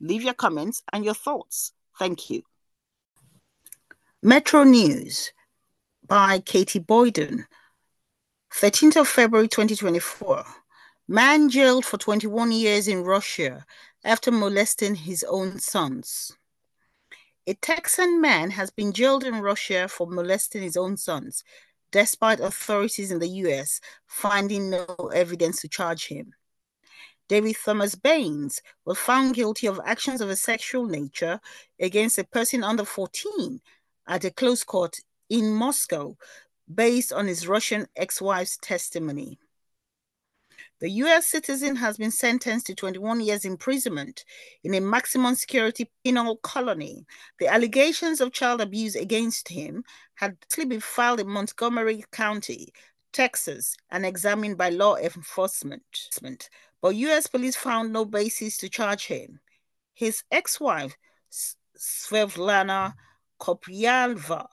Leave 0.00 0.22
your 0.22 0.34
comments 0.34 0.82
and 0.92 1.04
your 1.04 1.14
thoughts. 1.14 1.72
Thank 1.98 2.30
you. 2.30 2.42
Metro 4.22 4.64
News 4.64 5.32
by 6.06 6.40
Katie 6.40 6.78
Boyden, 6.78 7.46
13th 8.54 9.00
of 9.00 9.08
February 9.08 9.48
2024. 9.48 10.44
Man 11.08 11.48
jailed 11.48 11.84
for 11.84 11.98
21 11.98 12.52
years 12.52 12.86
in 12.86 13.02
Russia 13.02 13.64
after 14.04 14.30
molesting 14.30 14.94
his 14.94 15.24
own 15.28 15.58
sons. 15.58 16.36
A 17.44 17.54
Texan 17.54 18.20
man 18.20 18.50
has 18.52 18.70
been 18.70 18.92
jailed 18.92 19.24
in 19.24 19.40
Russia 19.40 19.88
for 19.88 20.06
molesting 20.06 20.62
his 20.62 20.76
own 20.76 20.96
sons, 20.96 21.42
despite 21.90 22.38
authorities 22.38 23.10
in 23.10 23.18
the 23.18 23.28
US 23.28 23.80
finding 24.06 24.70
no 24.70 24.84
evidence 25.12 25.60
to 25.62 25.68
charge 25.68 26.06
him. 26.06 26.34
David 27.28 27.56
Thomas 27.64 27.96
Baines 27.96 28.62
was 28.84 28.98
found 28.98 29.34
guilty 29.34 29.66
of 29.66 29.80
actions 29.84 30.20
of 30.20 30.30
a 30.30 30.36
sexual 30.36 30.86
nature 30.86 31.40
against 31.80 32.18
a 32.18 32.24
person 32.24 32.62
under 32.62 32.84
14 32.84 33.60
at 34.06 34.24
a 34.24 34.30
close 34.30 34.62
court 34.62 34.98
in 35.28 35.52
Moscow 35.52 36.16
based 36.72 37.12
on 37.12 37.26
his 37.26 37.48
Russian 37.48 37.88
ex 37.96 38.20
wife's 38.20 38.56
testimony. 38.58 39.40
The 40.82 40.90
US 40.90 41.28
citizen 41.28 41.76
has 41.76 41.96
been 41.96 42.10
sentenced 42.10 42.66
to 42.66 42.74
21 42.74 43.20
years 43.20 43.44
imprisonment 43.44 44.24
in 44.64 44.74
a 44.74 44.80
maximum 44.80 45.36
security 45.36 45.88
penal 46.02 46.38
colony. 46.38 47.06
The 47.38 47.46
allegations 47.46 48.20
of 48.20 48.32
child 48.32 48.60
abuse 48.60 48.96
against 48.96 49.48
him 49.48 49.84
had 50.16 50.36
been 50.56 50.80
filed 50.80 51.20
in 51.20 51.28
Montgomery 51.28 52.04
County, 52.10 52.72
Texas, 53.12 53.76
and 53.92 54.04
examined 54.04 54.58
by 54.58 54.70
law 54.70 54.96
enforcement. 54.96 56.08
But 56.80 56.96
US 56.96 57.28
police 57.28 57.54
found 57.54 57.92
no 57.92 58.04
basis 58.04 58.56
to 58.56 58.68
charge 58.68 59.06
him. 59.06 59.38
His 59.94 60.24
ex 60.32 60.58
wife, 60.58 60.96
Svetlana 61.78 62.94
Kopyalva, 63.40 64.48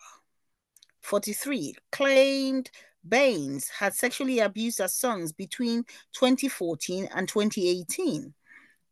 43, 1.01 1.73
claimed 1.91 2.69
Baines 3.07 3.69
had 3.69 3.93
sexually 3.93 4.39
abused 4.39 4.79
her 4.79 4.87
sons 4.87 5.31
between 5.31 5.83
2014 6.13 7.09
and 7.13 7.27
2018. 7.27 8.33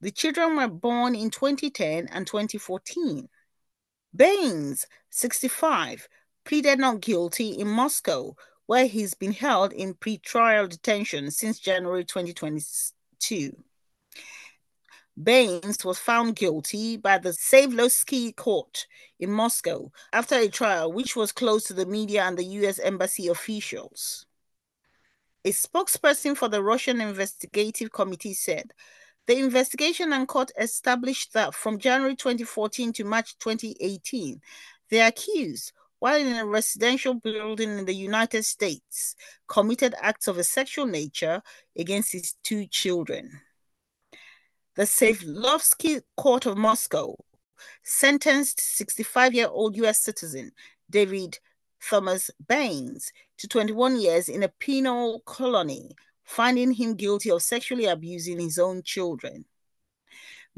The 0.01 0.11
children 0.11 0.55
were 0.55 0.67
born 0.67 1.15
in 1.15 1.29
2010 1.29 2.07
and 2.11 2.25
2014. 2.25 3.27
Baines, 4.15 4.85
65, 5.09 6.07
pleaded 6.45 6.79
not 6.79 7.01
guilty 7.01 7.49
in 7.49 7.67
Moscow, 7.67 8.35
where 8.65 8.85
he's 8.85 9.13
been 9.13 9.33
held 9.33 9.73
in 9.73 9.93
pretrial 9.93 10.69
detention 10.69 11.31
since 11.31 11.59
January 11.59 12.05
2022. 12.05 13.63
Baines 15.21 15.83
was 15.83 15.97
found 15.97 16.35
guilty 16.35 16.95
by 16.95 17.17
the 17.17 17.29
Sverdlovsky 17.33 18.35
court 18.35 18.85
in 19.19 19.31
Moscow 19.31 19.91
after 20.13 20.35
a 20.35 20.47
trial 20.47 20.91
which 20.91 21.15
was 21.15 21.31
closed 21.31 21.65
to 21.67 21.73
the 21.73 21.87
media 21.87 22.23
and 22.23 22.37
the 22.37 22.43
US 22.43 22.77
embassy 22.77 23.27
officials. 23.27 24.27
A 25.43 25.51
spokesperson 25.51 26.37
for 26.37 26.49
the 26.49 26.61
Russian 26.61 27.01
Investigative 27.01 27.91
Committee 27.91 28.35
said 28.35 28.73
the 29.25 29.39
investigation 29.39 30.13
and 30.13 30.27
court 30.27 30.51
established 30.59 31.33
that 31.33 31.55
from 31.55 31.79
January 31.79 32.15
2014 32.15 32.93
to 32.93 33.03
March 33.03 33.37
2018, 33.39 34.39
the 34.89 34.99
accused, 34.99 35.73
while 35.97 36.21
in 36.21 36.35
a 36.35 36.45
residential 36.45 37.15
building 37.15 37.79
in 37.79 37.85
the 37.85 37.95
United 37.95 38.45
States, 38.45 39.15
committed 39.47 39.95
acts 39.99 40.27
of 40.27 40.37
a 40.37 40.43
sexual 40.43 40.85
nature 40.85 41.41
against 41.75 42.11
his 42.11 42.35
two 42.43 42.67
children. 42.67 43.41
The 44.77 44.83
Sverdlovsky 44.83 46.03
Court 46.17 46.45
of 46.45 46.55
Moscow 46.55 47.15
sentenced 47.83 48.61
65 48.61 49.33
year 49.33 49.47
old 49.47 49.75
US 49.77 49.99
citizen 49.99 50.51
David 50.87 51.39
Thomas 51.81 52.29
Baines 52.47 53.11
to 53.39 53.47
21 53.47 53.99
years 53.99 54.29
in 54.29 54.43
a 54.43 54.49
penal 54.59 55.21
colony, 55.25 55.95
finding 56.23 56.73
him 56.73 56.93
guilty 56.93 57.31
of 57.31 57.41
sexually 57.41 57.85
abusing 57.85 58.39
his 58.39 58.59
own 58.59 58.83
children. 58.83 59.45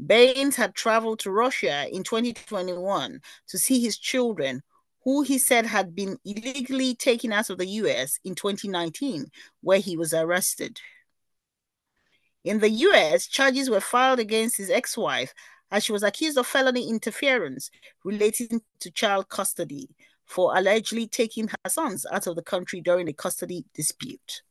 Baines 0.04 0.56
had 0.56 0.74
traveled 0.74 1.20
to 1.20 1.30
Russia 1.30 1.88
in 1.90 2.02
2021 2.02 3.22
to 3.48 3.58
see 3.58 3.80
his 3.80 3.96
children, 3.96 4.62
who 5.02 5.22
he 5.22 5.38
said 5.38 5.64
had 5.64 5.94
been 5.94 6.18
illegally 6.26 6.94
taken 6.94 7.32
out 7.32 7.48
of 7.48 7.56
the 7.56 7.66
US 7.66 8.20
in 8.22 8.34
2019, 8.34 9.30
where 9.62 9.78
he 9.78 9.96
was 9.96 10.12
arrested. 10.12 10.78
In 12.44 12.60
the 12.60 12.70
US, 12.70 13.26
charges 13.26 13.68
were 13.68 13.80
filed 13.80 14.18
against 14.18 14.56
his 14.56 14.70
ex 14.70 14.96
wife 14.96 15.34
as 15.70 15.84
she 15.84 15.92
was 15.92 16.02
accused 16.02 16.38
of 16.38 16.46
felony 16.46 16.88
interference 16.88 17.70
relating 18.04 18.62
to 18.80 18.90
child 18.90 19.28
custody 19.28 19.88
for 20.24 20.56
allegedly 20.56 21.06
taking 21.06 21.48
her 21.48 21.68
sons 21.68 22.06
out 22.10 22.26
of 22.26 22.36
the 22.36 22.42
country 22.42 22.80
during 22.80 23.08
a 23.08 23.12
custody 23.12 23.64
dispute. 23.74 24.42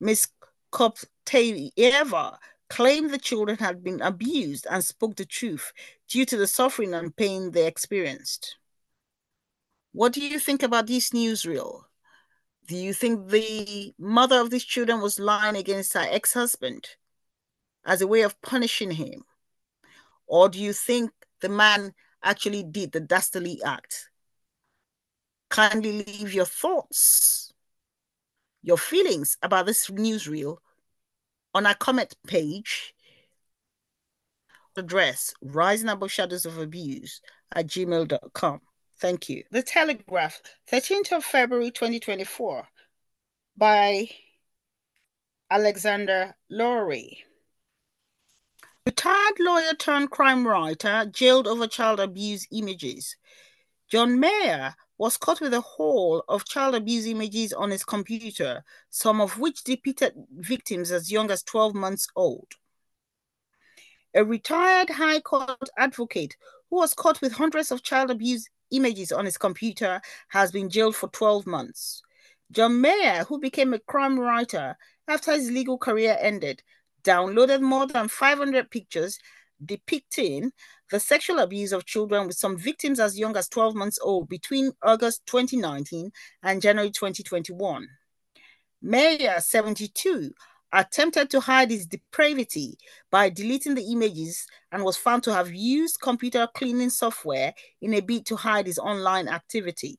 Ms. 0.00 0.28
Koptayeva 0.72 2.38
claimed 2.68 3.10
the 3.10 3.18
children 3.18 3.58
had 3.58 3.84
been 3.84 4.00
abused 4.00 4.66
and 4.68 4.84
spoke 4.84 5.16
the 5.16 5.24
truth 5.24 5.72
due 6.08 6.24
to 6.24 6.36
the 6.36 6.46
suffering 6.46 6.94
and 6.94 7.14
pain 7.14 7.52
they 7.52 7.66
experienced. 7.66 8.56
What 9.92 10.12
do 10.12 10.20
you 10.20 10.40
think 10.40 10.62
about 10.62 10.88
this 10.88 11.10
newsreel? 11.10 11.84
Do 12.66 12.76
you 12.76 12.94
think 12.94 13.28
the 13.28 13.94
mother 13.98 14.40
of 14.40 14.50
these 14.50 14.64
children 14.64 15.02
was 15.02 15.18
lying 15.18 15.56
against 15.56 15.92
her 15.92 16.06
ex 16.08 16.32
husband 16.32 16.88
as 17.84 18.00
a 18.00 18.06
way 18.06 18.22
of 18.22 18.40
punishing 18.40 18.92
him? 18.92 19.24
Or 20.26 20.48
do 20.48 20.58
you 20.58 20.72
think 20.72 21.10
the 21.40 21.50
man 21.50 21.92
actually 22.22 22.62
did 22.62 22.92
the 22.92 23.00
dastardly 23.00 23.60
act? 23.62 24.08
Kindly 25.50 26.04
leave 26.04 26.32
your 26.32 26.46
thoughts, 26.46 27.52
your 28.62 28.78
feelings 28.78 29.36
about 29.42 29.66
this 29.66 29.90
newsreel 29.90 30.56
on 31.52 31.66
our 31.66 31.74
comment 31.74 32.14
page. 32.26 32.94
Address 34.76 35.34
rising 35.42 35.88
above 35.88 36.10
shadows 36.10 36.46
of 36.46 36.58
abuse 36.58 37.20
at 37.52 37.66
gmail.com. 37.66 38.60
Thank 39.00 39.28
you. 39.28 39.44
The 39.50 39.62
Telegraph, 39.62 40.40
13th 40.70 41.12
of 41.12 41.24
February 41.24 41.70
2024, 41.70 42.66
by 43.56 44.08
Alexander 45.50 46.34
Laurie. 46.48 47.24
Retired 48.86 49.40
lawyer 49.40 49.74
turned 49.78 50.10
crime 50.10 50.46
writer 50.46 51.06
jailed 51.06 51.46
over 51.46 51.66
child 51.66 52.00
abuse 52.00 52.46
images. 52.52 53.16
John 53.90 54.20
Mayer 54.20 54.74
was 54.98 55.16
caught 55.16 55.40
with 55.40 55.54
a 55.54 55.60
haul 55.60 56.22
of 56.28 56.44
child 56.44 56.74
abuse 56.74 57.06
images 57.06 57.52
on 57.52 57.70
his 57.70 57.84
computer, 57.84 58.62
some 58.90 59.20
of 59.20 59.38
which 59.38 59.64
depicted 59.64 60.14
victims 60.36 60.92
as 60.92 61.10
young 61.10 61.30
as 61.30 61.42
12 61.42 61.74
months 61.74 62.08
old. 62.14 62.52
A 64.14 64.24
retired 64.24 64.90
High 64.90 65.20
Court 65.20 65.68
advocate 65.76 66.36
who 66.70 66.76
was 66.76 66.94
caught 66.94 67.20
with 67.20 67.32
hundreds 67.32 67.72
of 67.72 67.82
child 67.82 68.10
abuse 68.10 68.48
images 68.76 69.12
on 69.12 69.24
his 69.24 69.38
computer, 69.38 70.00
has 70.28 70.52
been 70.52 70.68
jailed 70.68 70.96
for 70.96 71.08
12 71.08 71.46
months. 71.46 72.02
John 72.50 72.80
Mayer, 72.80 73.24
who 73.24 73.40
became 73.40 73.74
a 73.74 73.78
crime 73.78 74.18
writer 74.18 74.76
after 75.08 75.32
his 75.32 75.50
legal 75.50 75.78
career 75.78 76.16
ended, 76.20 76.62
downloaded 77.02 77.60
more 77.60 77.86
than 77.86 78.08
500 78.08 78.70
pictures 78.70 79.18
depicting 79.64 80.52
the 80.90 81.00
sexual 81.00 81.38
abuse 81.38 81.72
of 81.72 81.84
children 81.84 82.26
with 82.26 82.36
some 82.36 82.56
victims 82.56 83.00
as 83.00 83.18
young 83.18 83.36
as 83.36 83.48
12 83.48 83.74
months 83.74 83.98
old 84.02 84.28
between 84.28 84.72
August 84.82 85.24
2019 85.26 86.10
and 86.42 86.62
January 86.62 86.90
2021. 86.90 87.88
Mayer, 88.82 89.40
72, 89.40 90.32
attempted 90.74 91.30
to 91.30 91.40
hide 91.40 91.70
his 91.70 91.86
depravity 91.86 92.76
by 93.10 93.30
deleting 93.30 93.74
the 93.74 93.92
images 93.92 94.46
and 94.72 94.82
was 94.82 94.96
found 94.96 95.22
to 95.22 95.32
have 95.32 95.52
used 95.52 96.00
computer 96.00 96.48
cleaning 96.54 96.90
software 96.90 97.54
in 97.80 97.94
a 97.94 98.00
bid 98.00 98.26
to 98.26 98.36
hide 98.36 98.66
his 98.66 98.78
online 98.78 99.28
activity. 99.28 99.98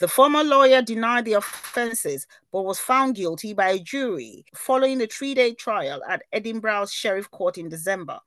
The 0.00 0.08
former 0.08 0.44
lawyer 0.44 0.82
denied 0.82 1.24
the 1.24 1.34
offences 1.34 2.26
but 2.52 2.62
was 2.62 2.78
found 2.78 3.14
guilty 3.14 3.54
by 3.54 3.70
a 3.70 3.78
jury 3.78 4.44
following 4.54 5.00
a 5.00 5.06
three 5.06 5.34
day 5.34 5.54
trial 5.54 6.02
at 6.08 6.22
Edinburgh's 6.32 6.92
Sheriff 6.92 7.30
Court 7.30 7.58
in 7.58 7.68
December. 7.68 8.18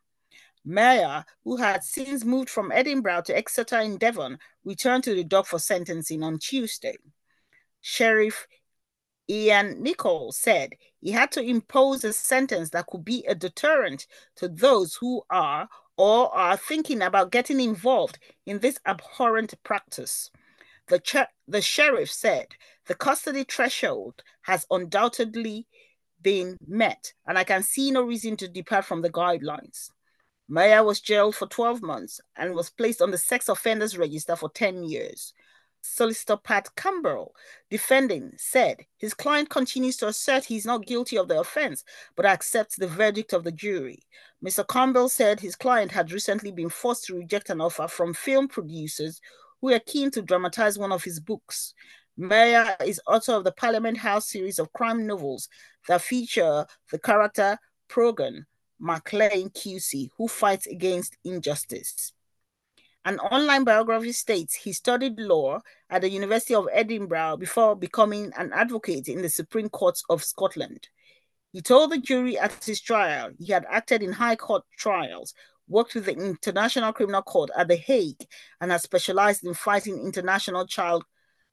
Mayer, 0.65 1.23
who 1.43 1.55
had 1.57 1.83
since 1.83 2.25
moved 2.25 2.49
from 2.49 2.71
Edinburgh 2.71 3.21
to 3.27 3.37
Exeter 3.37 3.79
in 3.79 3.97
Devon, 3.97 4.37
returned 4.65 5.03
to 5.05 5.15
the 5.15 5.23
dock 5.23 5.45
for 5.45 5.59
sentencing 5.59 6.23
on 6.23 6.39
Tuesday. 6.39 6.97
Sheriff 7.81 8.47
Ian 9.29 9.81
Nichols 9.81 10.37
said 10.37 10.73
he 11.01 11.11
had 11.11 11.31
to 11.33 11.41
impose 11.41 12.03
a 12.03 12.13
sentence 12.13 12.69
that 12.69 12.87
could 12.87 13.03
be 13.03 13.25
a 13.27 13.35
deterrent 13.35 14.07
to 14.37 14.47
those 14.47 14.95
who 14.95 15.23
are 15.29 15.67
or 15.97 16.33
are 16.35 16.55
thinking 16.55 17.01
about 17.01 17.31
getting 17.31 17.59
involved 17.59 18.19
in 18.45 18.59
this 18.59 18.79
abhorrent 18.85 19.53
practice. 19.63 20.31
The, 20.87 21.27
the 21.47 21.61
sheriff 21.61 22.11
said 22.11 22.47
the 22.85 22.95
custody 22.95 23.43
threshold 23.43 24.23
has 24.43 24.65
undoubtedly 24.71 25.67
been 26.21 26.57
met, 26.65 27.13
and 27.25 27.37
I 27.37 27.43
can 27.43 27.63
see 27.63 27.91
no 27.91 28.03
reason 28.03 28.37
to 28.37 28.47
depart 28.47 28.85
from 28.85 29.01
the 29.01 29.09
guidelines. 29.09 29.89
Mayer 30.47 30.83
was 30.83 31.01
jailed 31.01 31.35
for 31.35 31.47
12 31.47 31.81
months 31.81 32.21
and 32.37 32.55
was 32.55 32.69
placed 32.69 33.01
on 33.01 33.11
the 33.11 33.17
sex 33.17 33.49
offenders 33.49 33.97
register 33.97 34.35
for 34.35 34.49
10 34.49 34.83
years. 34.83 35.33
Solicitor 35.81 36.37
Pat 36.37 36.75
Campbell, 36.75 37.33
defending, 37.69 38.33
said 38.37 38.85
his 38.97 39.13
client 39.13 39.49
continues 39.49 39.97
to 39.97 40.07
assert 40.07 40.45
he 40.45 40.57
is 40.57 40.65
not 40.65 40.85
guilty 40.85 41.17
of 41.17 41.27
the 41.27 41.39
offense, 41.39 41.83
but 42.15 42.25
accepts 42.25 42.75
the 42.75 42.87
verdict 42.87 43.33
of 43.33 43.43
the 43.43 43.51
jury. 43.51 43.99
Mr. 44.45 44.67
Campbell 44.67 45.09
said 45.09 45.39
his 45.39 45.55
client 45.55 45.91
had 45.91 46.11
recently 46.11 46.51
been 46.51 46.69
forced 46.69 47.05
to 47.05 47.15
reject 47.15 47.49
an 47.49 47.61
offer 47.61 47.87
from 47.87 48.13
film 48.13 48.47
producers 48.47 49.21
who 49.61 49.71
are 49.71 49.79
keen 49.79 50.11
to 50.11 50.21
dramatize 50.21 50.77
one 50.77 50.91
of 50.91 51.03
his 51.03 51.19
books. 51.19 51.73
Mayer 52.17 52.75
is 52.83 53.01
author 53.07 53.33
of 53.33 53.43
the 53.43 53.51
Parliament 53.51 53.97
House 53.97 54.29
series 54.29 54.59
of 54.59 54.73
crime 54.73 55.05
novels 55.05 55.49
that 55.87 56.01
feature 56.01 56.65
the 56.91 56.99
character 56.99 57.57
Brogan 57.87 58.45
McLane 58.81 59.51
QC, 59.53 60.09
who 60.17 60.27
fights 60.27 60.67
against 60.67 61.17
injustice. 61.23 62.13
An 63.07 63.19
online 63.19 63.63
biography 63.63 64.11
states 64.11 64.53
he 64.53 64.73
studied 64.73 65.17
law 65.17 65.61
at 65.89 66.01
the 66.01 66.09
University 66.09 66.53
of 66.53 66.67
Edinburgh 66.73 67.37
before 67.37 67.73
becoming 67.73 68.33
an 68.37 68.51
advocate 68.51 69.07
in 69.07 69.21
the 69.21 69.29
Supreme 69.29 69.69
Court 69.69 69.97
of 70.09 70.25
Scotland. 70.25 70.89
He 71.53 71.61
told 71.61 71.93
the 71.93 71.99
jury 71.99 72.37
at 72.37 72.61
his 72.65 72.81
trial 72.81 73.29
he 73.39 73.53
had 73.53 73.65
acted 73.69 74.03
in 74.03 74.11
high 74.11 74.35
court 74.35 74.63
trials, 74.77 75.33
worked 75.69 75.95
with 75.95 76.03
the 76.03 76.17
International 76.17 76.91
Criminal 76.91 77.21
Court 77.21 77.49
at 77.57 77.69
The 77.69 77.77
Hague, 77.77 78.27
and 78.59 78.71
has 78.71 78.83
specialized 78.83 79.45
in 79.45 79.53
fighting 79.53 80.03
international 80.03 80.67
child 80.67 81.05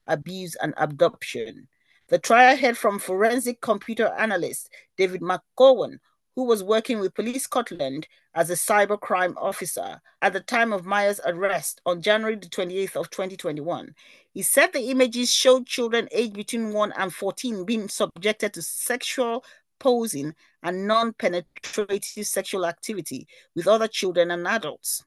abuse 0.07 0.57
and 0.61 0.73
abduction. 0.75 1.69
The 2.09 2.19
trial 2.19 2.57
heard 2.57 2.77
from 2.77 2.99
forensic 2.99 3.61
computer 3.61 4.13
analyst 4.17 4.69
David 4.97 5.21
McGowan, 5.21 5.99
who 6.35 6.43
was 6.43 6.63
working 6.63 6.99
with 6.99 7.13
Police 7.13 7.43
Scotland 7.43 8.07
as 8.33 8.49
a 8.49 8.53
cybercrime 8.53 9.33
officer 9.37 10.01
at 10.21 10.33
the 10.33 10.41
time 10.41 10.73
of 10.73 10.85
Mayer's 10.85 11.21
arrest 11.25 11.79
on 11.85 12.01
January 12.01 12.35
the 12.35 12.47
28th 12.47 12.97
of 12.97 13.09
2021. 13.09 13.95
He 14.33 14.41
said 14.41 14.73
the 14.73 14.91
images 14.91 15.31
showed 15.31 15.65
children 15.65 16.09
aged 16.11 16.33
between 16.33 16.73
1 16.73 16.93
and 16.97 17.13
14 17.13 17.63
being 17.63 17.87
subjected 17.87 18.53
to 18.53 18.61
sexual 18.61 19.45
posing 19.79 20.33
and 20.61 20.87
non-penetrative 20.87 22.27
sexual 22.27 22.65
activity 22.65 23.27
with 23.55 23.67
other 23.67 23.87
children 23.87 24.31
and 24.31 24.47
adults. 24.47 25.03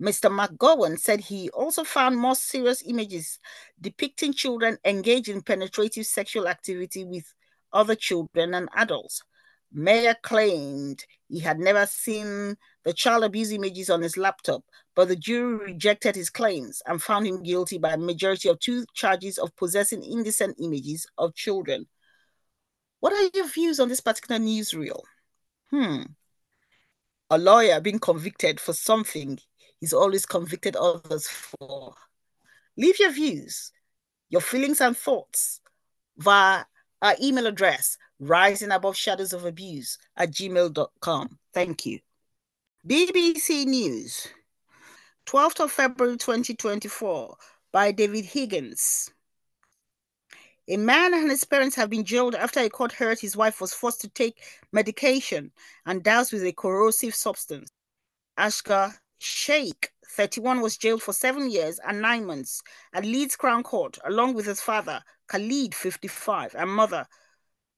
Mr. 0.00 0.30
McGowan 0.30 0.98
said 0.98 1.20
he 1.20 1.48
also 1.50 1.84
found 1.84 2.16
more 2.16 2.34
serious 2.34 2.82
images 2.82 3.38
depicting 3.80 4.32
children 4.32 4.78
engaged 4.84 5.28
in 5.28 5.42
penetrative 5.42 6.06
sexual 6.06 6.48
activity 6.48 7.04
with 7.04 7.32
other 7.72 7.94
children 7.94 8.54
and 8.54 8.68
adults. 8.74 9.22
Mayer 9.72 10.16
claimed 10.22 11.04
he 11.28 11.38
had 11.40 11.58
never 11.58 11.86
seen 11.86 12.56
the 12.84 12.92
child 12.92 13.24
abuse 13.24 13.52
images 13.52 13.88
on 13.88 14.02
his 14.02 14.16
laptop, 14.16 14.62
but 14.94 15.08
the 15.08 15.16
jury 15.16 15.56
rejected 15.56 16.14
his 16.14 16.28
claims 16.28 16.82
and 16.86 17.02
found 17.02 17.26
him 17.26 17.42
guilty 17.42 17.78
by 17.78 17.94
a 17.94 17.98
majority 17.98 18.48
of 18.48 18.60
two 18.60 18.84
charges 18.92 19.38
of 19.38 19.54
possessing 19.56 20.04
indecent 20.04 20.56
images 20.60 21.06
of 21.16 21.34
children. 21.34 21.86
What 23.00 23.12
are 23.12 23.30
your 23.34 23.48
views 23.48 23.80
on 23.80 23.88
this 23.88 24.00
particular 24.00 24.40
newsreel? 24.40 25.00
Hmm. 25.70 26.02
A 27.30 27.38
lawyer 27.38 27.80
being 27.80 27.98
convicted 27.98 28.60
for 28.60 28.74
something 28.74 29.38
he's 29.80 29.94
always 29.94 30.26
convicted 30.26 30.76
others 30.76 31.26
for. 31.28 31.94
Leave 32.76 32.98
your 33.00 33.10
views, 33.10 33.72
your 34.28 34.42
feelings 34.42 34.80
and 34.80 34.96
thoughts 34.96 35.60
via 36.18 36.64
our 37.00 37.14
email 37.20 37.46
address, 37.46 37.96
rising 38.22 38.70
above 38.70 38.96
shadows 38.96 39.32
of 39.32 39.44
abuse 39.44 39.98
at 40.16 40.30
gmail.com. 40.30 41.38
Thank 41.52 41.86
you. 41.86 41.98
BBC 42.86 43.66
News, 43.66 44.28
12th 45.26 45.64
of 45.64 45.72
February 45.72 46.16
2024, 46.16 47.36
by 47.72 47.92
David 47.92 48.24
Higgins. 48.24 49.10
A 50.68 50.76
man 50.76 51.12
and 51.12 51.28
his 51.28 51.44
parents 51.44 51.74
have 51.74 51.90
been 51.90 52.04
jailed 52.04 52.36
after 52.36 52.60
a 52.60 52.70
court 52.70 52.92
heard 52.92 53.18
his 53.18 53.36
wife 53.36 53.60
was 53.60 53.74
forced 53.74 54.00
to 54.02 54.08
take 54.08 54.42
medication 54.72 55.50
and 55.86 56.04
doused 56.04 56.32
with 56.32 56.44
a 56.44 56.52
corrosive 56.52 57.14
substance. 57.16 57.70
Asghar 58.38 58.94
Sheikh, 59.18 59.90
31, 60.10 60.60
was 60.60 60.76
jailed 60.76 61.02
for 61.02 61.12
seven 61.12 61.50
years 61.50 61.80
and 61.86 62.00
nine 62.00 62.26
months 62.26 62.62
at 62.92 63.04
Leeds 63.04 63.34
Crown 63.34 63.64
Court, 63.64 63.98
along 64.04 64.34
with 64.34 64.46
his 64.46 64.60
father, 64.60 65.02
Khalid, 65.26 65.74
55, 65.74 66.54
and 66.56 66.70
mother, 66.70 67.06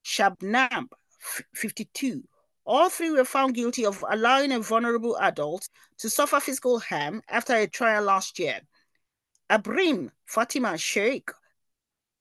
Shabnam, 0.04 0.88
52. 1.54 2.22
All 2.66 2.88
three 2.88 3.10
were 3.10 3.24
found 3.24 3.54
guilty 3.54 3.84
of 3.84 4.04
allowing 4.08 4.52
a 4.52 4.60
vulnerable 4.60 5.16
adult 5.18 5.68
to 5.98 6.08
suffer 6.10 6.40
physical 6.40 6.78
harm 6.78 7.22
after 7.28 7.54
a 7.54 7.66
trial 7.66 8.04
last 8.04 8.38
year. 8.38 8.60
Ambreen 9.50 10.10
Fatima 10.26 10.78
Sheikh 10.78 11.30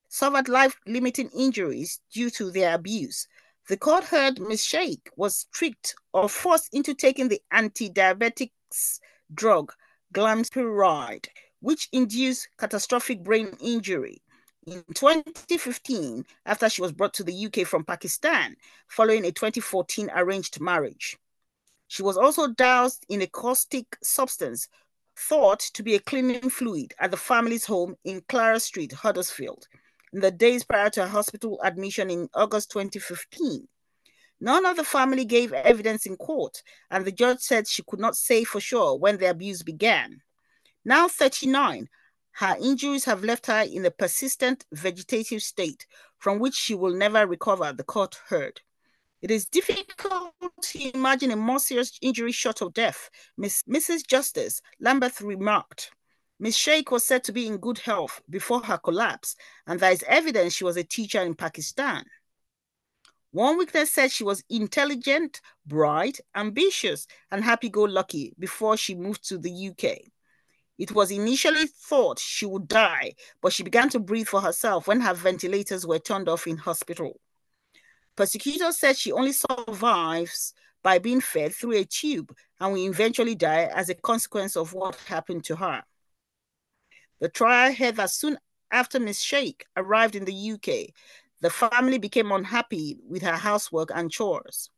suffered 0.10 0.50
life 0.50 0.78
limiting 0.86 1.30
injuries 1.30 2.00
due 2.12 2.30
to 2.32 2.52
their 2.52 2.76
abuse. 2.76 3.28
The 3.70 3.78
court 3.78 4.06
heard 4.06 4.40
Ms. 4.40 4.66
Sheikh 4.66 5.10
was 5.16 5.46
tricked 5.54 5.96
or 6.14 6.28
forced 6.28 6.74
into 6.74 6.94
taking 6.94 7.30
the 7.30 7.42
anti 7.52 7.90
diabetics 7.90 9.00
drug 9.34 9.74
glimepiride, 10.14 11.28
which 11.60 11.90
induced 11.92 12.50
catastrophic 12.58 13.24
brain 13.24 13.56
injury. 13.62 14.22
In 14.66 14.84
2015, 14.94 16.26
after 16.46 16.70
she 16.70 16.82
was 16.82 16.94
brought 16.94 17.14
to 17.16 17.24
the 17.24 17.46
UK 17.46 17.68
from 17.68 17.84
Pakistan 17.84 18.56
following 18.88 19.26
a 19.26 19.32
2014 19.32 20.10
arranged 20.16 20.62
marriage. 20.62 21.18
She 21.88 22.02
was 22.02 22.18
also 22.18 22.48
doused 22.48 23.06
in 23.10 23.22
a 23.22 23.28
caustic 23.28 23.98
substance 24.02 24.68
thought 25.18 25.60
to 25.60 25.84
be 25.84 25.96
a 25.96 26.00
cleaning 26.00 26.50
fluid 26.50 26.94
at 27.00 27.12
the 27.12 27.18
family's 27.18 27.66
home 27.66 27.96
in 28.04 28.24
Clara 28.28 28.60
Street, 28.60 28.94
Huddersfield 28.94 29.68
in 30.14 30.22
the 30.22 30.32
days 30.32 30.64
prior 30.64 30.90
to 30.92 31.02
her 31.02 31.08
hospital 31.08 31.60
admission 31.64 32.10
in 32.10 32.30
August 32.34 32.72
2015. 32.72 33.68
None 34.40 34.66
of 34.66 34.78
the 34.78 34.84
family 34.84 35.26
gave 35.26 35.52
evidence 35.54 36.06
in 36.06 36.16
court, 36.18 36.64
and 36.92 37.04
the 37.04 37.12
judge 37.12 37.40
said 37.40 37.68
she 37.68 37.84
could 37.86 38.00
not 38.00 38.16
say 38.16 38.44
for 38.44 38.60
sure 38.60 38.96
when 38.96 39.18
the 39.18 39.30
abuse 39.30 39.64
began. 39.64 40.22
Now 40.86 41.08
39, 41.08 41.90
her 42.34 42.56
injuries 42.60 43.06
have 43.06 43.24
left 43.24 43.46
her 43.48 43.62
in 43.62 43.86
a 43.86 43.92
persistent 43.92 44.66
vegetative 44.72 45.42
state 45.42 45.86
from 46.18 46.40
which 46.40 46.56
she 46.56 46.74
will 46.74 46.94
never 46.94 47.28
recover, 47.28 47.74
the 47.74 47.84
court 47.84 48.20
heard. 48.28 48.62
It 49.22 49.32
is 49.32 49.46
difficult 49.46 50.34
to 50.62 50.96
imagine 50.96 51.32
a 51.32 51.36
more 51.36 51.60
serious 51.60 51.98
injury 52.02 52.32
short 52.32 52.62
of 52.62 52.74
death, 52.74 53.10
Miss, 53.38 53.64
Mrs. 53.64 54.06
Justice 54.06 54.62
Lambeth 54.80 55.22
remarked. 55.22 55.92
Miss 56.40 56.56
Sheikh 56.58 56.92
was 56.92 57.06
said 57.06 57.24
to 57.26 57.32
be 57.32 57.48
in 57.48 57.58
good 57.58 57.78
health 57.78 58.22
before 58.30 58.62
her 58.64 58.78
collapse, 58.78 59.36
and 59.68 59.80
there 59.80 59.92
is 59.92 60.04
evidence 60.08 60.54
she 60.54 60.66
was 60.66 60.76
a 60.76 60.84
teacher 60.84 61.22
in 61.22 61.36
Pakistan. 61.36 62.04
One 63.32 63.58
witness 63.58 63.92
said 63.92 64.12
she 64.12 64.24
was 64.24 64.44
intelligent, 64.50 65.40
bright, 65.66 66.20
ambitious, 66.36 67.08
and 67.32 67.44
happy 67.44 67.70
go 67.70 67.84
lucky 67.84 68.34
before 68.38 68.76
she 68.76 68.94
moved 68.94 69.28
to 69.30 69.38
the 69.38 69.70
UK. 69.70 70.13
It 70.84 70.92
was 70.92 71.12
initially 71.12 71.68
thought 71.68 72.20
she 72.20 72.46
would 72.46 72.68
die, 72.68 73.14
but 73.42 73.54
she 73.54 73.64
began 73.64 73.88
to 73.92 74.02
breathe 74.02 74.28
for 74.28 74.42
herself 74.42 74.86
when 74.86 75.00
her 75.00 75.14
ventilators 75.14 75.88
were 75.88 75.98
turned 75.98 76.28
off 76.28 76.46
in 76.46 76.58
hospital. 76.58 77.22
Prosecutors 78.18 78.80
said 78.80 78.98
she 78.98 79.14
only 79.14 79.32
survives 79.32 80.54
by 80.84 81.00
being 81.00 81.22
fed 81.22 81.56
through 81.56 81.78
a 81.78 81.86
tube 81.86 82.36
and 82.60 82.74
will 82.74 82.86
eventually 82.86 83.34
die 83.34 83.72
as 83.74 83.88
a 83.88 83.96
consequence 83.96 84.58
of 84.58 84.74
what 84.74 84.98
happened 85.08 85.46
to 85.46 85.56
her. 85.56 85.84
The 87.22 87.30
trial 87.30 87.72
held 87.72 87.96
that 87.96 88.12
soon 88.12 88.38
after 88.70 89.00
Miss 89.00 89.22
Sheikh 89.22 89.66
arrived 89.78 90.18
in 90.18 90.26
the 90.26 90.52
UK, 90.52 90.94
the 91.40 91.50
family 91.50 91.98
became 91.98 92.30
unhappy 92.30 92.98
with 93.08 93.22
her 93.22 93.38
housework 93.38 93.90
and 93.96 94.12
chores. 94.12 94.70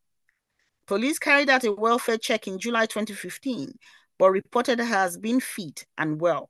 Police 0.86 1.18
carried 1.18 1.50
out 1.50 1.64
a 1.64 1.72
welfare 1.72 2.20
check 2.20 2.48
in 2.48 2.60
July 2.60 2.86
2015, 2.86 3.80
but 4.18 4.32
reported 4.32 4.80
her 4.80 4.96
as 4.96 5.18
being 5.18 5.40
fit 5.40 5.86
and 5.98 6.20
well. 6.20 6.50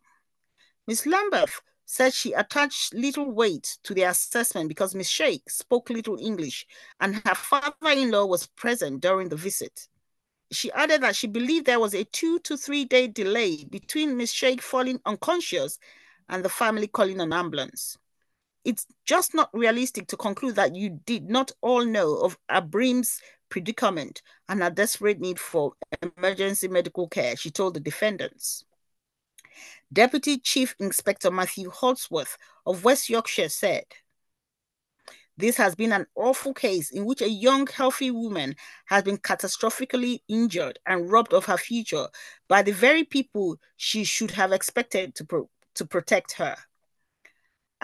Miss 0.88 1.06
Lambeth 1.06 1.62
said 1.86 2.14
she 2.14 2.34
attached 2.34 2.94
little 2.94 3.32
weight 3.32 3.78
to 3.84 3.94
the 3.94 4.04
assessment 4.04 4.68
because 4.68 4.96
Miss 4.96 5.10
Sheikh 5.10 5.50
spoke 5.50 5.90
little 5.90 6.18
English 6.20 6.66
and 7.00 7.16
her 7.26 7.36
father 7.36 7.74
in 7.92 8.12
law 8.12 8.26
was 8.26 8.48
present 8.48 9.02
during 9.02 9.30
the 9.30 9.36
visit. 9.36 9.88
She 10.52 10.72
added 10.72 11.02
that 11.02 11.16
she 11.16 11.28
believed 11.28 11.66
there 11.66 11.80
was 11.80 11.94
a 11.94 12.04
two 12.04 12.40
to 12.40 12.58
three 12.58 12.86
day 12.86 13.08
delay 13.08 13.64
between 13.66 14.18
Miss 14.18 14.32
Sheikh 14.32 14.62
falling 14.62 15.00
unconscious 15.06 15.80
and 16.30 16.44
the 16.44 16.50
family 16.50 16.88
calling 16.88 17.22
an 17.22 17.34
ambulance. 17.34 17.98
It's 18.64 18.88
just 19.06 19.36
not 19.36 19.50
realistic 19.54 20.08
to 20.08 20.18
conclude 20.18 20.56
that 20.56 20.76
you 20.76 21.00
did 21.06 21.30
not 21.30 21.52
all 21.62 21.86
know 21.86 22.18
of 22.18 22.38
Ambreen's 22.50 23.22
predicament 23.50 24.22
and 24.50 24.62
her 24.62 24.70
desperate 24.70 25.20
need 25.20 25.40
for 25.40 25.74
emergency 26.02 26.68
medical 26.68 27.08
care, 27.08 27.36
she 27.36 27.52
told 27.52 27.74
the 27.74 27.80
defendants. 27.80 28.66
Deputy 29.92 30.38
Chief 30.40 30.76
Inspector 30.80 31.30
Matthew 31.32 31.70
Holdsworth 31.70 32.38
of 32.66 32.84
West 32.84 33.10
Yorkshire 33.10 33.50
said, 33.50 33.86
this 35.38 35.58
has 35.58 35.76
been 35.76 35.92
an 35.92 36.06
awful 36.16 36.54
case 36.54 36.92
in 36.92 37.06
which 37.06 37.22
a 37.22 37.30
young, 37.30 37.68
healthy 37.68 38.10
woman 38.10 38.56
has 38.86 39.04
been 39.04 39.18
catastrophically 39.18 40.20
injured 40.30 40.80
and 40.86 41.12
robbed 41.12 41.34
of 41.34 41.46
her 41.46 41.58
future 41.58 42.08
by 42.48 42.62
the 42.62 42.72
very 42.72 43.04
people 43.04 43.60
she 43.76 44.06
should 44.06 44.32
have 44.32 44.54
expected 44.54 45.14
to, 45.16 45.26
pro- 45.26 45.50
to 45.76 45.86
protect 45.86 46.34
her. 46.34 46.56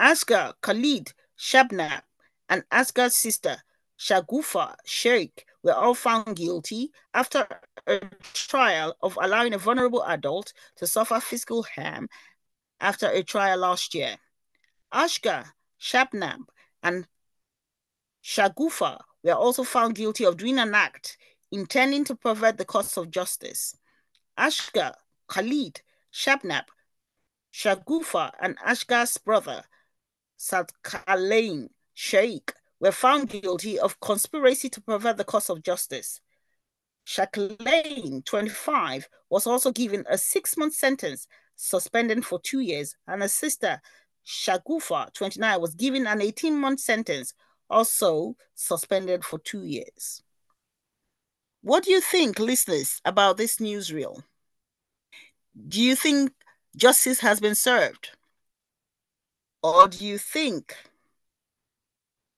Asghar 0.00 0.54
Khalid 0.62 1.12
Shabnam 1.38 2.00
and 2.48 2.64
Asghar's 2.70 3.14
sister 3.14 3.58
Shagufa 3.98 4.74
Sheikh 4.86 5.44
were 5.62 5.74
all 5.74 5.94
found 5.94 6.36
guilty 6.36 6.90
after 7.14 7.46
a 7.86 8.00
trial 8.34 8.96
of 9.02 9.18
allowing 9.20 9.54
a 9.54 9.58
vulnerable 9.58 10.04
adult 10.04 10.52
to 10.76 10.86
suffer 10.86 11.20
physical 11.20 11.62
harm 11.62 12.08
after 12.80 13.06
a 13.08 13.22
trial 13.22 13.58
last 13.58 13.94
year. 13.94 14.16
Asghar 14.92 15.52
Shabnam 15.80 16.46
and 16.82 17.06
Shagufa 18.22 19.00
were 19.22 19.32
also 19.34 19.64
found 19.64 19.94
guilty 19.94 20.24
of 20.24 20.36
doing 20.36 20.58
an 20.58 20.74
act 20.74 21.16
intending 21.50 22.04
to 22.04 22.14
pervert 22.16 22.58
the 22.58 22.64
course 22.64 22.96
of 22.96 23.10
justice. 23.10 23.76
Asghar, 24.38 24.94
Khalid, 25.28 25.80
Shabnam, 26.12 26.64
Shagufa, 27.52 28.32
and 28.40 28.58
Asghar's 28.58 29.18
brother, 29.18 29.62
Sadkalain 30.38 31.68
Sheikh, 31.94 32.52
were 32.82 32.92
found 32.92 33.30
guilty 33.30 33.78
of 33.78 34.00
conspiracy 34.00 34.68
to 34.68 34.80
pervert 34.80 35.16
the 35.16 35.24
course 35.24 35.48
of 35.48 35.62
justice. 35.62 36.20
Shakalain, 37.06 38.24
25, 38.24 39.08
was 39.30 39.46
also 39.46 39.70
given 39.70 40.04
a 40.10 40.18
six 40.18 40.56
month 40.56 40.74
sentence, 40.74 41.28
suspended 41.54 42.26
for 42.26 42.40
two 42.40 42.58
years, 42.58 42.96
and 43.06 43.22
her 43.22 43.28
sister, 43.28 43.80
Shagufa, 44.26 45.12
29, 45.12 45.60
was 45.60 45.74
given 45.76 46.08
an 46.08 46.20
18 46.20 46.58
month 46.58 46.80
sentence, 46.80 47.34
also 47.70 48.34
suspended 48.56 49.24
for 49.24 49.38
two 49.38 49.64
years. 49.64 50.22
What 51.62 51.84
do 51.84 51.92
you 51.92 52.00
think, 52.00 52.40
listeners, 52.40 53.00
about 53.04 53.36
this 53.36 53.58
newsreel? 53.58 54.24
Do 55.68 55.80
you 55.80 55.94
think 55.94 56.32
justice 56.76 57.20
has 57.20 57.38
been 57.38 57.54
served? 57.54 58.10
Or 59.62 59.86
do 59.86 60.04
you 60.04 60.18
think 60.18 60.74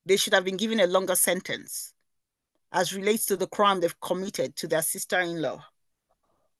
they 0.06 0.16
should 0.16 0.34
have 0.34 0.44
been 0.44 0.56
given 0.56 0.80
a 0.80 0.86
longer 0.86 1.14
sentence 1.14 1.92
as 2.72 2.94
relates 2.94 3.26
to 3.26 3.36
the 3.36 3.46
crime 3.46 3.80
they've 3.80 4.00
committed 4.00 4.56
to 4.56 4.66
their 4.66 4.82
sister 4.82 5.20
in 5.20 5.40
law 5.40 5.64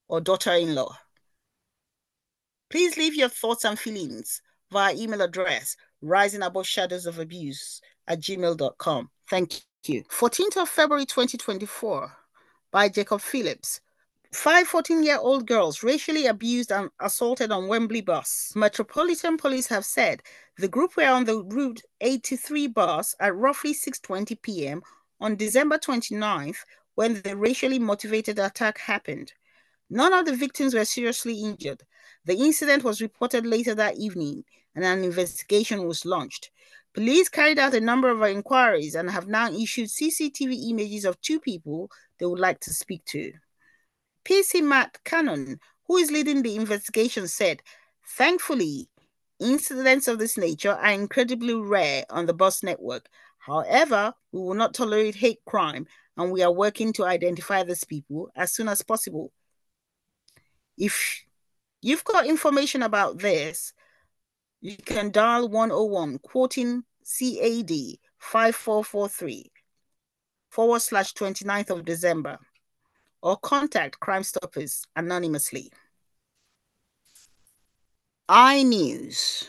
or 0.09 0.21
daughter 0.21 0.53
in 0.53 0.75
law? 0.75 0.97
Please 2.71 2.97
leave 2.97 3.15
your 3.15 3.29
thoughts 3.29 3.65
and 3.65 3.79
feelings 3.79 4.43
via 4.71 4.95
email 4.95 5.23
address 5.23 5.77
rising 6.03 6.43
above 6.43 6.67
shadows 6.67 7.07
of 7.07 7.19
abuse 7.19 7.81
at 8.07 8.21
gmail.com. 8.21 9.11
Thank 9.29 9.63
you. 9.87 10.05
14th 10.05 10.57
of 10.63 10.69
February 10.69 11.07
2024 11.07 12.13
by 12.71 12.89
Jacob 12.89 13.21
Phillips. 13.21 13.81
Five 14.35 14.67
14 14.67 15.05
year 15.05 15.19
old 15.19 15.47
girls 15.47 15.85
racially 15.85 16.27
abused 16.27 16.73
and 16.73 16.91
assaulted 17.01 17.53
on 17.53 17.69
Wembley 17.69 18.01
bus. 18.01 18.53
Metropolitan 18.57 19.37
Police 19.37 19.69
have 19.69 19.85
said 19.85 20.25
the 20.59 20.67
group 20.67 20.97
were 20.97 21.07
on 21.07 21.25
the 21.25 21.45
route 21.45 21.81
83 22.01 22.67
bus 22.67 23.15
at 23.21 23.37
roughly 23.37 23.73
6:20 23.73 24.43
p.m. 24.43 24.83
on 25.21 25.37
December 25.37 25.79
29th 25.79 26.57
when 26.97 27.23
the 27.23 27.37
racially 27.37 27.79
motivated 27.79 28.41
attack 28.41 28.79
happened. 28.79 29.33
None 29.89 30.13
of 30.13 30.27
the 30.27 30.35
victims 30.35 30.75
were 30.75 30.85
seriously 30.85 31.41
injured. 31.41 31.85
The 32.25 32.35
incident 32.35 32.83
was 32.83 33.01
reported 33.01 33.47
later 33.47 33.77
that 33.77 33.99
evening 33.99 34.45
and 34.75 34.85
an 34.85 35.05
investigation 35.05 35.87
was 35.87 36.05
launched. 36.05 36.51
Police 36.93 37.29
carried 37.29 37.61
out 37.61 37.73
a 37.73 37.81
number 37.81 38.09
of 38.09 38.21
inquiries 38.25 38.97
and 38.97 39.09
have 39.13 39.29
now 39.29 39.53
issued 39.53 39.91
CCTV 39.91 40.71
images 40.71 41.05
of 41.05 41.21
two 41.21 41.39
people 41.39 41.89
they 42.19 42.27
would 42.27 42.41
like 42.41 42.59
to 42.61 42.75
speak 42.75 43.05
to. 43.07 43.33
PC 44.25 44.63
Matt 44.63 44.99
Cannon, 45.05 45.61
who 45.87 45.97
is 45.97 46.11
leading 46.11 46.43
the 46.43 46.57
investigation, 46.57 47.29
said, 47.29 47.63
Thankfully, 48.17 48.89
incidents 49.41 50.09
of 50.09 50.19
this 50.19 50.39
nature 50.39 50.73
are 50.73 50.93
incredibly 50.93 51.55
rare 51.55 52.05
on 52.11 52.27
the 52.27 52.35
bus 52.35 52.63
network. 52.63 53.09
However, 53.39 54.15
we 54.33 54.41
will 54.41 54.55
not 54.55 54.75
tolerate 54.75 55.15
hate 55.15 55.41
crime 55.45 55.87
and 56.17 56.33
we 56.33 56.43
are 56.43 56.53
working 56.53 56.93
to 56.95 57.05
identify 57.05 57.63
these 57.63 57.85
people 57.85 58.31
as 58.35 58.53
soon 58.53 58.69
as 58.69 58.83
possible. 58.83 59.33
If 60.79 61.25
you've 61.83 62.05
got 62.05 62.27
information 62.27 62.83
about 62.83 63.19
this, 63.19 63.73
you 64.61 64.77
can 64.77 65.11
dial 65.11 65.49
101 65.49 66.21
quoting 66.21 66.85
CAD 67.05 67.99
5443 68.19 69.53
forward 70.49 70.81
slash 70.81 71.13
29th 71.13 71.71
of 71.71 71.85
December 71.85 72.39
or 73.25 73.39
contact 73.39 73.99
Crime 74.01 74.23
Stoppers 74.23 74.87
anonymously. 74.95 75.73
I 78.29 78.63
News 78.63 79.49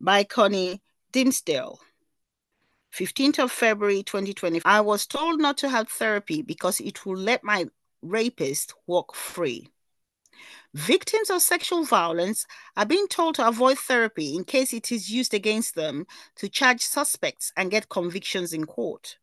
by 0.00 0.24
Connie 0.24 0.80
Dimsdale. 1.12 1.78
15th 2.94 3.38
of 3.38 3.52
February 3.52 4.02
2020. 4.02 4.62
I 4.64 4.80
was 4.80 5.06
told 5.06 5.38
not 5.38 5.58
to 5.58 5.68
have 5.68 5.88
therapy 5.88 6.40
because 6.40 6.80
it 6.80 7.04
will 7.04 7.16
let 7.16 7.44
my 7.44 7.66
rapist 8.00 8.72
walk 8.86 9.14
free. 9.14 9.68
Victims 10.74 11.28
of 11.28 11.42
sexual 11.42 11.84
violence 11.84 12.46
are 12.74 12.86
being 12.86 13.06
told 13.06 13.34
to 13.34 13.46
avoid 13.46 13.78
therapy 13.78 14.34
in 14.34 14.44
case 14.44 14.72
it 14.72 14.90
is 14.90 15.10
used 15.10 15.34
against 15.34 15.74
them 15.74 16.06
to 16.36 16.48
charge 16.48 16.80
suspects 16.80 17.52
and 17.56 17.70
get 17.70 17.90
convictions 17.90 18.54
in 18.54 18.64
court. 18.64 19.18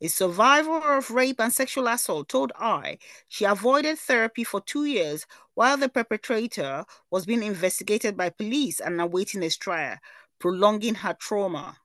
A 0.00 0.06
survivor 0.06 0.96
of 0.96 1.10
rape 1.10 1.40
and 1.40 1.52
sexual 1.52 1.88
assault 1.88 2.28
told 2.28 2.52
I 2.56 2.98
she 3.26 3.44
avoided 3.44 3.98
therapy 3.98 4.44
for 4.44 4.60
two 4.60 4.84
years 4.84 5.26
while 5.54 5.76
the 5.76 5.88
perpetrator 5.88 6.84
was 7.10 7.26
being 7.26 7.42
investigated 7.42 8.16
by 8.16 8.30
police 8.30 8.78
and 8.78 9.00
awaiting 9.00 9.42
his 9.42 9.56
trial, 9.56 9.96
prolonging 10.38 10.94
her 10.94 11.16
trauma. 11.18 11.76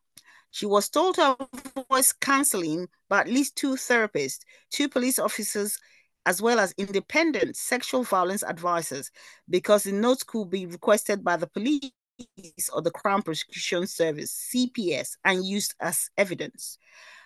She 0.51 0.67
was 0.67 0.89
told 0.89 1.15
to 1.15 1.35
avoid 1.75 2.05
counseling 2.21 2.87
by 3.09 3.21
at 3.21 3.27
least 3.27 3.55
two 3.55 3.73
therapists, 3.73 4.41
two 4.69 4.87
police 4.87 5.17
officers, 5.17 5.79
as 6.27 6.39
well 6.39 6.59
as 6.59 6.75
independent 6.77 7.55
sexual 7.55 8.03
violence 8.03 8.43
advisors, 8.43 9.09
because 9.49 9.85
the 9.85 9.91
notes 9.91 10.21
could 10.21 10.51
be 10.51 10.67
requested 10.67 11.23
by 11.23 11.35
the 11.35 11.47
police 11.47 11.89
or 12.71 12.83
the 12.83 12.91
Crown 12.91 13.23
Prosecution 13.23 13.87
Service, 13.87 14.51
CPS, 14.53 15.17
and 15.25 15.43
used 15.43 15.73
as 15.79 16.11
evidence. 16.15 16.77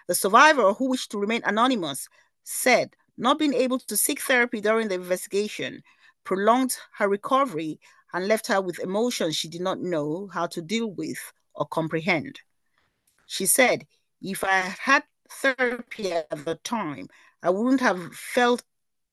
The 0.07 0.15
survivor, 0.15 0.73
who 0.73 0.89
wished 0.89 1.11
to 1.11 1.19
remain 1.19 1.41
anonymous, 1.45 2.07
said 2.43 2.95
not 3.17 3.39
being 3.39 3.53
able 3.53 3.79
to 3.79 3.97
seek 3.97 4.21
therapy 4.21 4.61
during 4.61 4.87
the 4.87 4.95
investigation 4.95 5.83
prolonged 6.23 6.77
her 6.93 7.07
recovery 7.07 7.79
and 8.13 8.27
left 8.27 8.47
her 8.47 8.61
with 8.61 8.79
emotions 8.79 9.35
she 9.35 9.47
did 9.47 9.61
not 9.61 9.79
know 9.79 10.27
how 10.33 10.47
to 10.47 10.61
deal 10.61 10.91
with 10.91 11.17
or 11.53 11.65
comprehend. 11.65 12.39
She 13.25 13.45
said, 13.45 13.85
If 14.21 14.43
I 14.43 14.59
had 14.59 15.03
therapy 15.29 16.13
at 16.13 16.29
the 16.45 16.55
time, 16.63 17.09
I 17.43 17.49
wouldn't 17.49 17.81
have 17.81 18.13
felt 18.15 18.63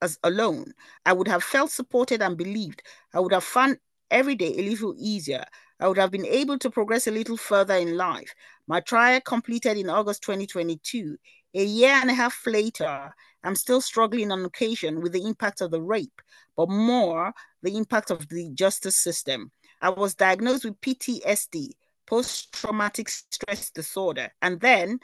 as 0.00 0.18
alone. 0.22 0.74
I 1.04 1.12
would 1.12 1.28
have 1.28 1.42
felt 1.42 1.70
supported 1.70 2.22
and 2.22 2.36
believed. 2.36 2.82
I 3.12 3.20
would 3.20 3.32
have 3.32 3.44
found 3.44 3.78
every 4.10 4.34
day 4.34 4.54
a 4.56 4.70
little 4.70 4.94
easier. 4.98 5.44
I 5.80 5.88
would 5.88 5.98
have 5.98 6.10
been 6.10 6.26
able 6.26 6.58
to 6.58 6.70
progress 6.70 7.06
a 7.06 7.10
little 7.10 7.36
further 7.36 7.74
in 7.74 7.96
life. 7.96 8.34
My 8.66 8.80
trial 8.80 9.20
completed 9.20 9.76
in 9.76 9.90
August 9.90 10.22
2022. 10.22 11.18
A 11.54 11.64
year 11.64 11.92
and 11.92 12.10
a 12.10 12.14
half 12.14 12.46
later, 12.46 13.14
I'm 13.42 13.54
still 13.54 13.82
struggling 13.82 14.32
on 14.32 14.44
occasion 14.44 15.02
with 15.02 15.12
the 15.12 15.26
impact 15.26 15.60
of 15.60 15.70
the 15.70 15.82
rape, 15.82 16.22
but 16.56 16.70
more 16.70 17.34
the 17.62 17.76
impact 17.76 18.10
of 18.10 18.26
the 18.28 18.50
justice 18.54 18.96
system. 18.96 19.52
I 19.82 19.90
was 19.90 20.14
diagnosed 20.14 20.64
with 20.64 20.80
PTSD, 20.80 21.72
post 22.06 22.54
traumatic 22.54 23.10
stress 23.10 23.70
disorder, 23.70 24.30
and 24.40 24.58
then 24.60 24.98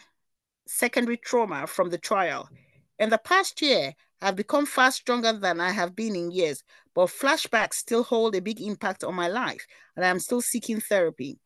secondary 0.67 1.19
trauma 1.19 1.67
from 1.67 1.91
the 1.91 1.99
trial. 1.99 2.49
In 2.99 3.11
the 3.11 3.19
past 3.19 3.61
year, 3.61 3.93
I've 4.23 4.37
become 4.37 4.65
far 4.65 4.91
stronger 4.91 5.35
than 5.35 5.61
I 5.61 5.71
have 5.71 5.95
been 5.95 6.17
in 6.17 6.31
years, 6.31 6.65
but 6.95 7.09
flashbacks 7.09 7.75
still 7.75 8.05
hold 8.05 8.35
a 8.35 8.41
big 8.41 8.61
impact 8.61 9.05
on 9.05 9.15
my 9.15 9.29
life, 9.29 9.67
and 9.97 10.05
I'm 10.05 10.19
still 10.19 10.41
seeking 10.41 10.81
therapy. 10.81 11.39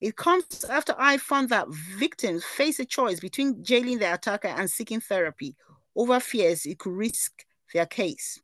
It 0.00 0.16
comes 0.16 0.64
after 0.64 0.94
I 0.98 1.18
found 1.18 1.50
that 1.50 1.68
victims 1.68 2.44
face 2.44 2.80
a 2.80 2.86
choice 2.86 3.20
between 3.20 3.62
jailing 3.62 3.98
the 3.98 4.14
attacker 4.14 4.48
and 4.48 4.70
seeking 4.70 5.00
therapy 5.00 5.56
over 5.94 6.20
fears 6.20 6.64
it 6.64 6.78
could 6.78 6.92
risk 6.92 7.44
their 7.74 7.86
case. 7.86 8.40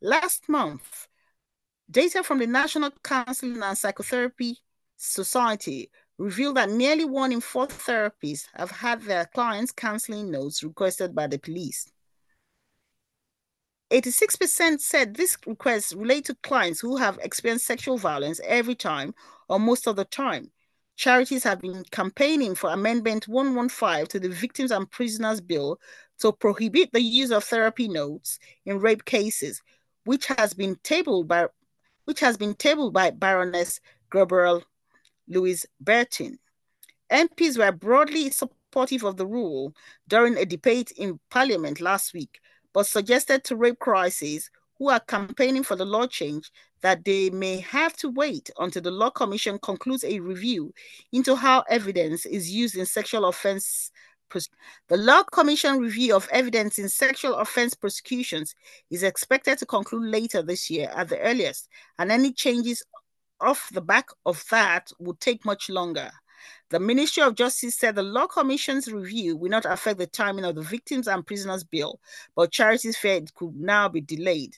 Last 0.00 0.48
month, 0.48 1.06
data 1.90 2.22
from 2.22 2.38
the 2.38 2.46
National 2.46 2.90
Counseling 3.02 3.62
and 3.62 3.78
Psychotherapy 3.78 4.58
Society 4.96 5.90
revealed 6.18 6.56
that 6.56 6.70
nearly 6.70 7.04
one 7.04 7.30
in 7.30 7.40
four 7.40 7.68
therapists 7.68 8.46
have 8.54 8.72
had 8.72 9.02
their 9.02 9.26
clients' 9.26 9.70
counseling 9.70 10.30
notes 10.30 10.64
requested 10.64 11.14
by 11.14 11.28
the 11.28 11.38
police. 11.38 11.90
86% 13.92 14.80
said 14.80 15.14
these 15.14 15.38
requests 15.46 15.94
relate 15.94 16.24
to 16.26 16.34
clients 16.42 16.80
who 16.80 16.96
have 16.96 17.18
experienced 17.22 17.66
sexual 17.66 17.96
violence 17.96 18.40
every 18.44 18.74
time 18.74 19.14
or 19.48 19.60
most 19.60 19.86
of 19.86 19.96
the 19.96 20.04
time. 20.04 20.50
Charities 20.98 21.44
have 21.44 21.60
been 21.60 21.84
campaigning 21.92 22.56
for 22.56 22.70
Amendment 22.70 23.28
115 23.28 24.06
to 24.06 24.18
the 24.18 24.30
Victims 24.30 24.72
and 24.72 24.90
Prisoners 24.90 25.40
Bill 25.40 25.78
to 26.18 26.32
prohibit 26.32 26.90
the 26.92 27.00
use 27.00 27.30
of 27.30 27.44
therapy 27.44 27.86
notes 27.86 28.40
in 28.66 28.80
rape 28.80 29.04
cases, 29.04 29.62
which 30.06 30.26
has 30.26 30.54
been 30.54 30.74
tabled 30.82 31.28
by 31.28 31.46
which 32.06 32.18
has 32.18 32.36
been 32.36 32.52
tabled 32.52 32.94
by 32.94 33.12
Baroness 33.12 33.78
Gabrielle 34.10 34.64
Louise 35.28 35.64
Bertin. 35.80 36.36
MPs 37.12 37.56
were 37.56 37.70
broadly 37.70 38.30
supportive 38.30 39.04
of 39.04 39.16
the 39.16 39.26
rule 39.26 39.72
during 40.08 40.36
a 40.36 40.44
debate 40.44 40.90
in 40.96 41.20
Parliament 41.30 41.80
last 41.80 42.12
week, 42.12 42.40
but 42.72 42.88
suggested 42.88 43.44
to 43.44 43.54
rape 43.54 43.78
crises 43.78 44.50
who 44.78 44.88
are 44.90 45.00
campaigning 45.00 45.62
for 45.62 45.76
the 45.76 45.84
law 45.84 46.06
change 46.06 46.50
that 46.80 47.04
they 47.04 47.30
may 47.30 47.58
have 47.58 47.96
to 47.96 48.08
wait 48.10 48.50
until 48.58 48.82
the 48.82 48.90
Law 48.90 49.10
Commission 49.10 49.58
concludes 49.58 50.04
a 50.04 50.20
review 50.20 50.72
into 51.12 51.34
how 51.34 51.64
evidence 51.68 52.24
is 52.24 52.50
used 52.50 52.76
in 52.76 52.86
sexual 52.86 53.24
offense. 53.26 53.90
The 54.88 54.96
Law 54.96 55.22
Commission 55.24 55.78
review 55.78 56.14
of 56.14 56.28
evidence 56.30 56.78
in 56.78 56.88
sexual 56.88 57.34
offense 57.34 57.74
prosecutions 57.74 58.54
is 58.90 59.02
expected 59.02 59.58
to 59.58 59.66
conclude 59.66 60.04
later 60.04 60.42
this 60.42 60.70
year 60.70 60.92
at 60.94 61.08
the 61.08 61.18
earliest, 61.18 61.68
and 61.98 62.12
any 62.12 62.32
changes 62.32 62.82
off 63.40 63.70
the 63.72 63.80
back 63.80 64.08
of 64.26 64.44
that 64.50 64.92
would 64.98 65.18
take 65.18 65.44
much 65.44 65.70
longer. 65.70 66.10
The 66.70 66.78
Ministry 66.78 67.22
of 67.22 67.34
Justice 67.34 67.76
said 67.76 67.94
the 67.94 68.02
Law 68.02 68.26
Commission's 68.26 68.92
review 68.92 69.36
will 69.36 69.50
not 69.50 69.64
affect 69.64 69.98
the 69.98 70.06
timing 70.06 70.44
of 70.44 70.54
the 70.54 70.62
Victims 70.62 71.08
and 71.08 71.26
Prisoners 71.26 71.64
Bill, 71.64 71.98
but 72.36 72.52
charities 72.52 72.96
fear 72.96 73.14
it 73.14 73.34
could 73.34 73.56
now 73.56 73.88
be 73.88 74.00
delayed. 74.02 74.54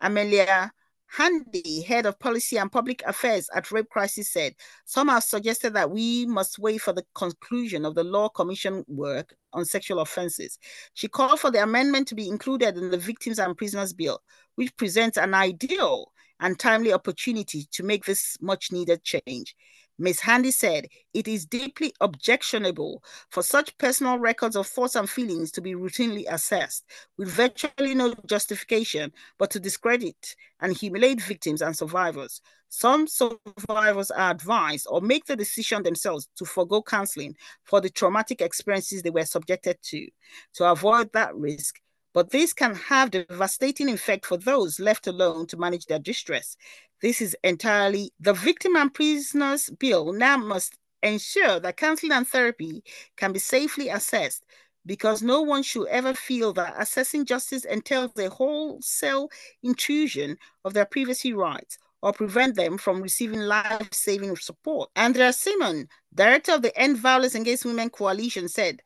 Amelia 0.00 0.72
Handy, 1.12 1.82
head 1.82 2.06
of 2.06 2.20
policy 2.20 2.56
and 2.56 2.70
public 2.70 3.02
affairs 3.04 3.50
at 3.52 3.72
Rape 3.72 3.88
Crisis, 3.90 4.30
said 4.30 4.54
some 4.84 5.08
have 5.08 5.24
suggested 5.24 5.74
that 5.74 5.90
we 5.90 6.24
must 6.26 6.60
wait 6.60 6.80
for 6.80 6.92
the 6.92 7.04
conclusion 7.16 7.84
of 7.84 7.96
the 7.96 8.04
Law 8.04 8.28
Commission 8.28 8.84
work 8.86 9.34
on 9.52 9.64
sexual 9.64 9.98
offenses. 9.98 10.58
She 10.94 11.08
called 11.08 11.40
for 11.40 11.50
the 11.50 11.64
amendment 11.64 12.06
to 12.08 12.14
be 12.14 12.28
included 12.28 12.76
in 12.76 12.92
the 12.92 12.96
Victims 12.96 13.40
and 13.40 13.56
Prisoners 13.56 13.92
Bill, 13.92 14.22
which 14.54 14.76
presents 14.76 15.18
an 15.18 15.34
ideal 15.34 16.12
and 16.38 16.56
timely 16.58 16.92
opportunity 16.92 17.66
to 17.72 17.82
make 17.82 18.04
this 18.04 18.36
much 18.40 18.70
needed 18.70 19.02
change. 19.02 19.56
Ms. 20.00 20.20
Handy 20.20 20.50
said, 20.50 20.88
It 21.12 21.28
is 21.28 21.44
deeply 21.44 21.92
objectionable 22.00 23.04
for 23.28 23.42
such 23.42 23.76
personal 23.76 24.18
records 24.18 24.56
of 24.56 24.66
thoughts 24.66 24.94
and 24.94 25.08
feelings 25.08 25.52
to 25.52 25.60
be 25.60 25.74
routinely 25.74 26.24
assessed 26.26 26.86
with 27.18 27.28
virtually 27.28 27.94
no 27.94 28.14
justification, 28.26 29.12
but 29.38 29.50
to 29.50 29.60
discredit 29.60 30.34
and 30.60 30.74
humiliate 30.74 31.20
victims 31.20 31.60
and 31.60 31.76
survivors. 31.76 32.40
Some 32.70 33.08
survivors 33.08 34.10
are 34.10 34.30
advised 34.30 34.86
or 34.88 35.02
make 35.02 35.26
the 35.26 35.36
decision 35.36 35.82
themselves 35.82 36.28
to 36.36 36.46
forego 36.46 36.80
counseling 36.80 37.36
for 37.64 37.82
the 37.82 37.90
traumatic 37.90 38.40
experiences 38.40 39.02
they 39.02 39.10
were 39.10 39.26
subjected 39.26 39.76
to. 39.82 40.08
To 40.54 40.70
avoid 40.70 41.12
that 41.12 41.34
risk, 41.34 41.78
but 42.12 42.30
this 42.30 42.52
can 42.52 42.74
have 42.74 43.10
devastating 43.10 43.88
effect 43.88 44.26
for 44.26 44.36
those 44.38 44.80
left 44.80 45.06
alone 45.06 45.46
to 45.48 45.56
manage 45.56 45.86
their 45.86 45.98
distress. 45.98 46.56
This 47.02 47.20
is 47.22 47.36
entirely 47.42 48.12
the 48.20 48.34
Victim 48.34 48.76
and 48.76 48.92
Prisoners 48.92 49.70
Bill 49.78 50.12
now 50.12 50.36
must 50.36 50.76
ensure 51.02 51.58
that 51.60 51.78
counseling 51.78 52.12
and 52.12 52.28
therapy 52.28 52.84
can 53.16 53.32
be 53.32 53.38
safely 53.38 53.88
assessed 53.88 54.44
because 54.84 55.22
no 55.22 55.40
one 55.40 55.62
should 55.62 55.88
ever 55.88 56.14
feel 56.14 56.52
that 56.54 56.74
assessing 56.78 57.24
justice 57.24 57.64
entails 57.64 58.10
a 58.18 58.28
wholesale 58.28 59.30
intrusion 59.62 60.36
of 60.64 60.74
their 60.74 60.84
privacy 60.84 61.32
rights 61.32 61.78
or 62.02 62.12
prevent 62.12 62.56
them 62.56 62.78
from 62.78 63.02
receiving 63.02 63.40
life 63.40 63.88
saving 63.92 64.36
support. 64.36 64.90
Andrea 64.96 65.32
Simon, 65.32 65.88
director 66.14 66.52
of 66.52 66.62
the 66.62 66.76
End 66.78 66.98
Violence 66.98 67.34
Against 67.34 67.64
Women 67.64 67.90
Coalition, 67.90 68.48
said 68.48 68.80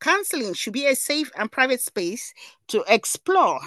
counseling 0.00 0.54
should 0.54 0.72
be 0.72 0.86
a 0.86 0.94
safe 0.96 1.30
and 1.36 1.50
private 1.50 1.80
space 1.80 2.32
to 2.68 2.84
explore 2.88 3.60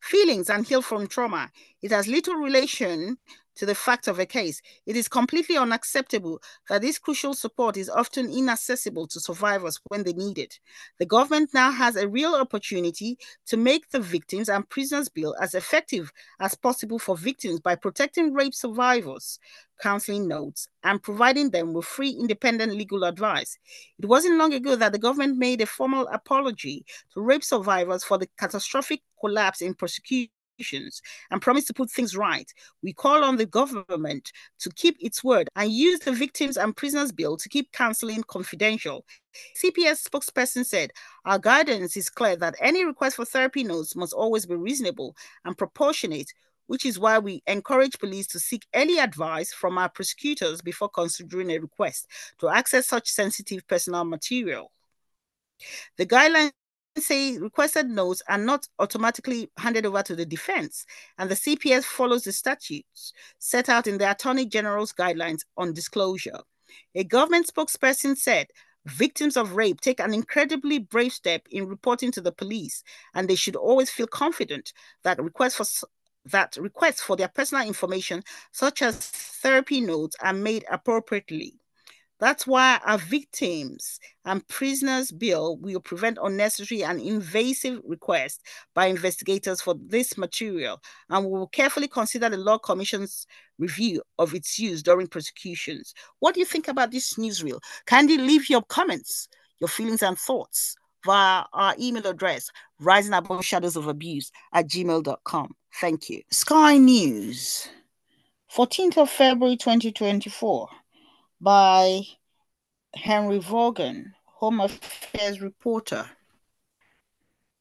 feelings 0.00 0.50
and 0.50 0.66
heal 0.66 0.82
from 0.82 1.06
trauma. 1.06 1.50
It 1.82 1.90
has 1.90 2.06
little 2.08 2.34
relation 2.34 3.18
to 3.60 3.66
the 3.66 3.74
fact 3.74 4.08
of 4.08 4.18
a 4.18 4.24
case. 4.24 4.62
It 4.86 4.96
is 4.96 5.06
completely 5.06 5.58
unacceptable 5.58 6.40
that 6.70 6.80
this 6.80 6.98
crucial 6.98 7.34
support 7.34 7.76
is 7.76 7.90
often 7.90 8.32
inaccessible 8.32 9.06
to 9.08 9.20
survivors 9.20 9.78
when 9.88 10.02
they 10.02 10.14
need 10.14 10.38
it. 10.38 10.58
The 10.98 11.04
government 11.04 11.50
now 11.52 11.70
has 11.70 11.94
a 11.94 12.08
real 12.08 12.34
opportunity 12.34 13.18
to 13.48 13.58
make 13.58 13.90
the 13.90 14.00
Victims 14.00 14.48
and 14.48 14.66
Prisoners 14.70 15.10
Bill 15.10 15.36
as 15.42 15.54
effective 15.54 16.10
as 16.40 16.54
possible 16.54 16.98
for 16.98 17.18
victims 17.18 17.60
by 17.60 17.74
protecting 17.74 18.32
rape 18.32 18.54
survivors, 18.54 19.38
counseling 19.82 20.26
notes, 20.26 20.66
and 20.82 21.02
providing 21.02 21.50
them 21.50 21.74
with 21.74 21.84
free 21.84 22.16
independent 22.18 22.72
legal 22.72 23.04
advice. 23.04 23.58
It 23.98 24.06
wasn't 24.06 24.38
long 24.38 24.54
ago 24.54 24.74
that 24.74 24.92
the 24.92 24.98
government 24.98 25.36
made 25.36 25.60
a 25.60 25.66
formal 25.66 26.08
apology 26.08 26.86
to 27.12 27.20
rape 27.20 27.44
survivors 27.44 28.04
for 28.04 28.16
the 28.16 28.28
catastrophic 28.38 29.02
collapse 29.20 29.60
in 29.60 29.74
prosecution 29.74 30.30
and 31.30 31.42
promise 31.42 31.64
to 31.66 31.74
put 31.74 31.90
things 31.90 32.16
right. 32.16 32.52
We 32.82 32.92
call 32.92 33.24
on 33.24 33.36
the 33.36 33.46
government 33.46 34.32
to 34.60 34.70
keep 34.70 34.96
its 35.00 35.24
word 35.24 35.48
and 35.56 35.70
use 35.70 36.00
the 36.00 36.12
Victims 36.12 36.56
and 36.56 36.76
Prisoners 36.76 37.12
Bill 37.12 37.36
to 37.36 37.48
keep 37.48 37.72
counseling 37.72 38.22
confidential. 38.24 39.04
CPS 39.56 40.08
spokesperson 40.08 40.64
said, 40.64 40.92
Our 41.24 41.38
guidance 41.38 41.96
is 41.96 42.10
clear 42.10 42.36
that 42.36 42.56
any 42.60 42.84
request 42.84 43.16
for 43.16 43.24
therapy 43.24 43.64
notes 43.64 43.94
must 43.96 44.12
always 44.12 44.46
be 44.46 44.56
reasonable 44.56 45.16
and 45.44 45.56
proportionate 45.56 46.32
which 46.70 46.86
is 46.86 47.00
why 47.00 47.18
we 47.18 47.42
encourage 47.48 47.98
police 47.98 48.28
to 48.28 48.38
seek 48.38 48.64
early 48.76 48.96
advice 48.96 49.52
from 49.52 49.76
our 49.76 49.88
prosecutors 49.88 50.62
before 50.62 50.88
considering 50.88 51.50
a 51.50 51.58
request 51.58 52.06
to 52.38 52.48
access 52.48 52.86
such 52.86 53.10
sensitive 53.10 53.66
personal 53.66 54.04
material. 54.04 54.70
The 55.96 56.06
guidelines 56.06 56.52
say 56.98 57.38
requested 57.38 57.88
notes 57.88 58.22
are 58.28 58.38
not 58.38 58.66
automatically 58.78 59.50
handed 59.58 59.86
over 59.86 60.02
to 60.02 60.16
the 60.16 60.26
defense, 60.26 60.84
and 61.18 61.30
the 61.30 61.36
CPS 61.36 61.84
follows 61.84 62.24
the 62.24 62.32
statutes 62.32 63.12
set 63.38 63.68
out 63.68 63.86
in 63.86 63.98
the 63.98 64.10
Attorney 64.10 64.46
General's 64.46 64.92
guidelines 64.92 65.40
on 65.56 65.72
disclosure. 65.72 66.40
A 66.94 67.04
government 67.04 67.46
spokesperson 67.46 68.16
said 68.16 68.48
victims 68.86 69.36
of 69.36 69.54
rape 69.54 69.80
take 69.80 70.00
an 70.00 70.14
incredibly 70.14 70.78
brave 70.78 71.12
step 71.12 71.46
in 71.50 71.66
reporting 71.66 72.10
to 72.12 72.20
the 72.20 72.32
police, 72.32 72.82
and 73.14 73.28
they 73.28 73.36
should 73.36 73.56
always 73.56 73.90
feel 73.90 74.06
confident 74.06 74.72
that 75.04 75.22
requests 75.22 75.54
for 75.54 75.88
that 76.26 76.56
requests 76.56 77.00
for 77.00 77.16
their 77.16 77.28
personal 77.28 77.66
information, 77.66 78.22
such 78.52 78.82
as 78.82 78.96
therapy 78.96 79.80
notes, 79.80 80.16
are 80.20 80.34
made 80.34 80.64
appropriately. 80.70 81.59
That's 82.20 82.46
why 82.46 82.80
our 82.84 82.98
victims 82.98 83.98
and 84.26 84.46
prisoners 84.46 85.10
bill 85.10 85.56
will 85.56 85.80
prevent 85.80 86.18
unnecessary 86.22 86.84
and 86.84 87.00
invasive 87.00 87.80
requests 87.84 88.42
by 88.74 88.86
investigators 88.86 89.62
for 89.62 89.74
this 89.86 90.18
material 90.18 90.80
and 91.08 91.24
we 91.24 91.30
will 91.32 91.48
carefully 91.48 91.88
consider 91.88 92.28
the 92.28 92.36
Law 92.36 92.58
Commission's 92.58 93.26
review 93.58 94.02
of 94.18 94.34
its 94.34 94.58
use 94.58 94.82
during 94.82 95.06
prosecutions. 95.06 95.94
What 96.18 96.34
do 96.34 96.40
you 96.40 96.46
think 96.46 96.68
about 96.68 96.90
this 96.90 97.14
newsreel? 97.14 97.60
Kindly 97.86 98.18
leave 98.18 98.50
your 98.50 98.62
comments, 98.62 99.28
your 99.58 99.68
feelings 99.68 100.02
and 100.02 100.18
thoughts 100.18 100.76
via 101.06 101.44
our 101.54 101.74
email 101.80 102.06
address, 102.06 102.50
rising 102.80 103.14
above 103.14 103.44
shadows 103.44 103.76
of 103.76 103.86
abuse 103.88 104.30
at 104.52 104.68
gmail.com. 104.68 105.54
Thank 105.80 106.10
you. 106.10 106.22
Sky 106.30 106.76
News, 106.76 107.68
14th 108.54 108.98
of 108.98 109.08
February 109.10 109.56
2024 109.56 110.68
by 111.40 112.02
Henry 112.94 113.38
Vaughan, 113.38 114.14
Home 114.26 114.60
Affairs 114.60 115.40
reporter. 115.40 116.08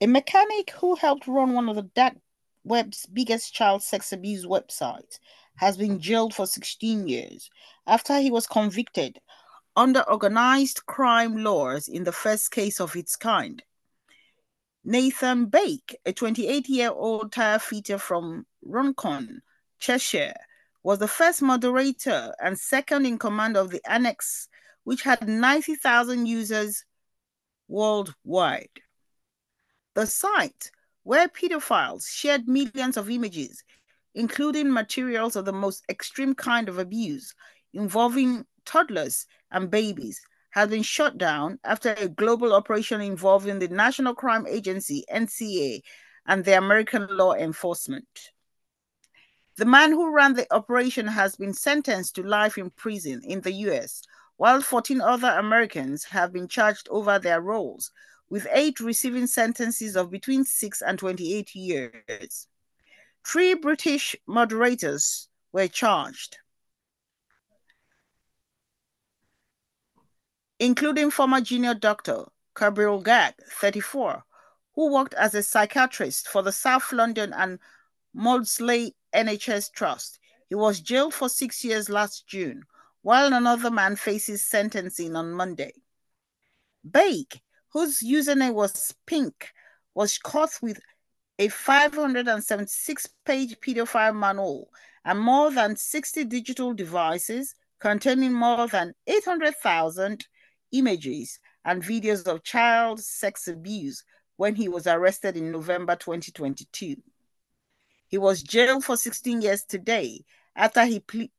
A 0.02 0.08
mechanic 0.08 0.72
who 0.72 0.96
helped 0.96 1.28
run 1.28 1.54
one 1.54 1.70
of 1.70 1.76
the 1.76 1.84
dark 1.84 2.16
web's 2.64 3.06
biggest 3.06 3.54
child 3.54 3.82
sex 3.82 4.12
abuse 4.12 4.46
websites 4.46 5.20
has 5.56 5.78
been 5.78 6.00
jailed 6.00 6.34
for 6.34 6.46
16 6.46 7.08
years 7.08 7.50
after 7.88 8.20
he 8.20 8.32
was 8.32 8.48
convicted 8.48 9.20
under 9.76 10.02
organized 10.10 10.86
crime 10.86 11.44
laws 11.44 11.88
in 11.88 12.04
the 12.04 12.12
first 12.12 12.52
case 12.52 12.82
of 12.82 12.96
its 12.96 13.16
kind. 13.16 13.64
Nathan 14.84 15.46
Bake, 15.46 15.98
a 16.06 16.14
28 16.14 16.68
year 16.68 16.92
old 16.92 17.32
tire 17.32 17.60
fitter 17.60 17.98
from 17.98 18.46
Runcorn, 18.62 19.42
Cheshire, 19.80 20.36
was 20.84 21.00
the 21.00 21.08
first 21.08 21.42
moderator 21.42 22.34
and 22.42 22.58
second 22.58 23.06
in 23.06 23.18
command 23.18 23.58
of 23.58 23.70
the 23.70 23.82
Annex, 23.90 24.48
which 24.84 25.02
had 25.04 25.28
90,000 25.28 26.26
users 26.26 26.86
worldwide. 27.68 28.70
The 29.96 30.06
site, 30.06 30.72
where 31.04 31.28
pedophiles 31.28 32.08
shared 32.10 32.48
millions 32.48 32.98
of 32.98 33.10
images, 33.10 33.64
including 34.16 34.72
materials 34.72 35.36
of 35.36 35.46
the 35.46 35.54
most 35.54 35.84
extreme 35.90 36.34
kind 36.34 36.70
of 36.70 36.80
abuse, 36.80 37.34
involving 37.74 38.46
toddlers 38.66 39.26
and 39.52 39.70
babies 39.70 40.22
has 40.52 40.70
been 40.70 40.84
shut 40.84 41.18
down 41.18 41.60
after 41.64 41.94
a 41.94 42.08
global 42.08 42.54
operation 42.54 43.02
involving 43.02 43.60
the 43.60 43.68
National 43.68 44.16
Crime 44.16 44.48
Agency, 44.48 45.06
NCA, 45.12 45.82
and 46.26 46.44
the 46.44 46.58
American 46.58 47.08
law 47.10 47.34
enforcement. 47.34 48.08
The 49.60 49.66
man 49.66 49.92
who 49.92 50.10
ran 50.10 50.36
the 50.36 50.48
operation 50.54 51.06
has 51.06 51.36
been 51.36 51.54
sentenced 51.54 52.16
to 52.16 52.24
life 52.24 52.58
in 52.58 52.70
prison 52.70 53.22
in 53.26 53.42
the 53.42 53.52
US, 53.68 54.02
while 54.38 54.62
14 54.62 55.02
other 55.02 55.28
Americans 55.28 56.06
have 56.06 56.32
been 56.32 56.48
charged 56.48 56.88
over 56.90 57.20
their 57.20 57.42
roles, 57.42 57.92
with 58.30 58.48
eight 58.52 58.80
receiving 58.80 59.28
sentences 59.28 59.98
of 59.98 60.12
between 60.12 60.46
6 60.46 60.82
and 60.82 60.98
28 60.98 61.54
years. 61.56 62.48
Three 63.28 63.54
British 63.54 64.16
moderators 64.26 65.28
were 65.52 65.68
charged. 65.68 66.38
including 70.62 71.12
former 71.12 71.42
junior 71.42 71.74
doctor 71.74 72.24
Kabir 72.54 73.00
Garg, 73.00 73.34
34, 73.50 74.24
who 74.76 74.94
worked 74.94 75.16
as 75.16 75.36
a 75.36 75.44
psychiatrist 75.44 76.30
for 76.30 76.42
the 76.42 76.52
South 76.54 76.94
London 76.94 77.34
and 77.34 77.60
Maudsley 78.14 78.96
NHS 79.14 79.72
Trust. 79.72 80.20
He 80.48 80.56
was 80.56 80.80
jailed 80.80 81.14
for 81.14 81.30
six 81.30 81.64
years 81.64 81.90
last 81.90 82.28
June, 82.28 82.64
while 83.02 83.34
another 83.34 83.70
man 83.70 83.96
faces 83.96 84.46
sentencing 84.46 85.16
on 85.16 85.32
Monday. 85.32 85.74
Bake, 86.90 87.42
whose 87.70 88.00
username 88.00 88.54
was 88.54 88.94
Pink, 89.06 89.52
was 89.94 90.18
caught 90.18 90.58
with 90.62 90.80
a 91.38 91.48
576 91.48 93.08
page 93.26 93.58
pedophile 93.60 94.16
manual 94.16 94.70
and 95.06 95.20
more 95.20 95.52
than 95.52 95.76
60 95.76 96.26
digital 96.26 96.74
devices 96.74 97.56
containing 97.80 98.34
more 98.34 98.68
than 98.68 98.94
800,000 99.08 100.28
images 100.74 101.40
and 101.66 101.82
videos 101.82 102.28
of 102.28 102.44
child 102.44 103.00
sex 103.00 103.48
abuse 103.48 104.04
when 104.36 104.56
he 104.56 104.68
was 104.68 104.88
arrested 104.88 105.38
in 105.38 105.52
November 105.52 105.96
2022. 105.96 106.96
He 108.10 108.18
was 108.18 108.42
jailed 108.42 108.84
for 108.84 108.98
16 108.98 109.42
years 109.42 109.64
today 109.64 110.26
after 110.56 110.84
he 110.84 111.00
ple- 111.00 111.30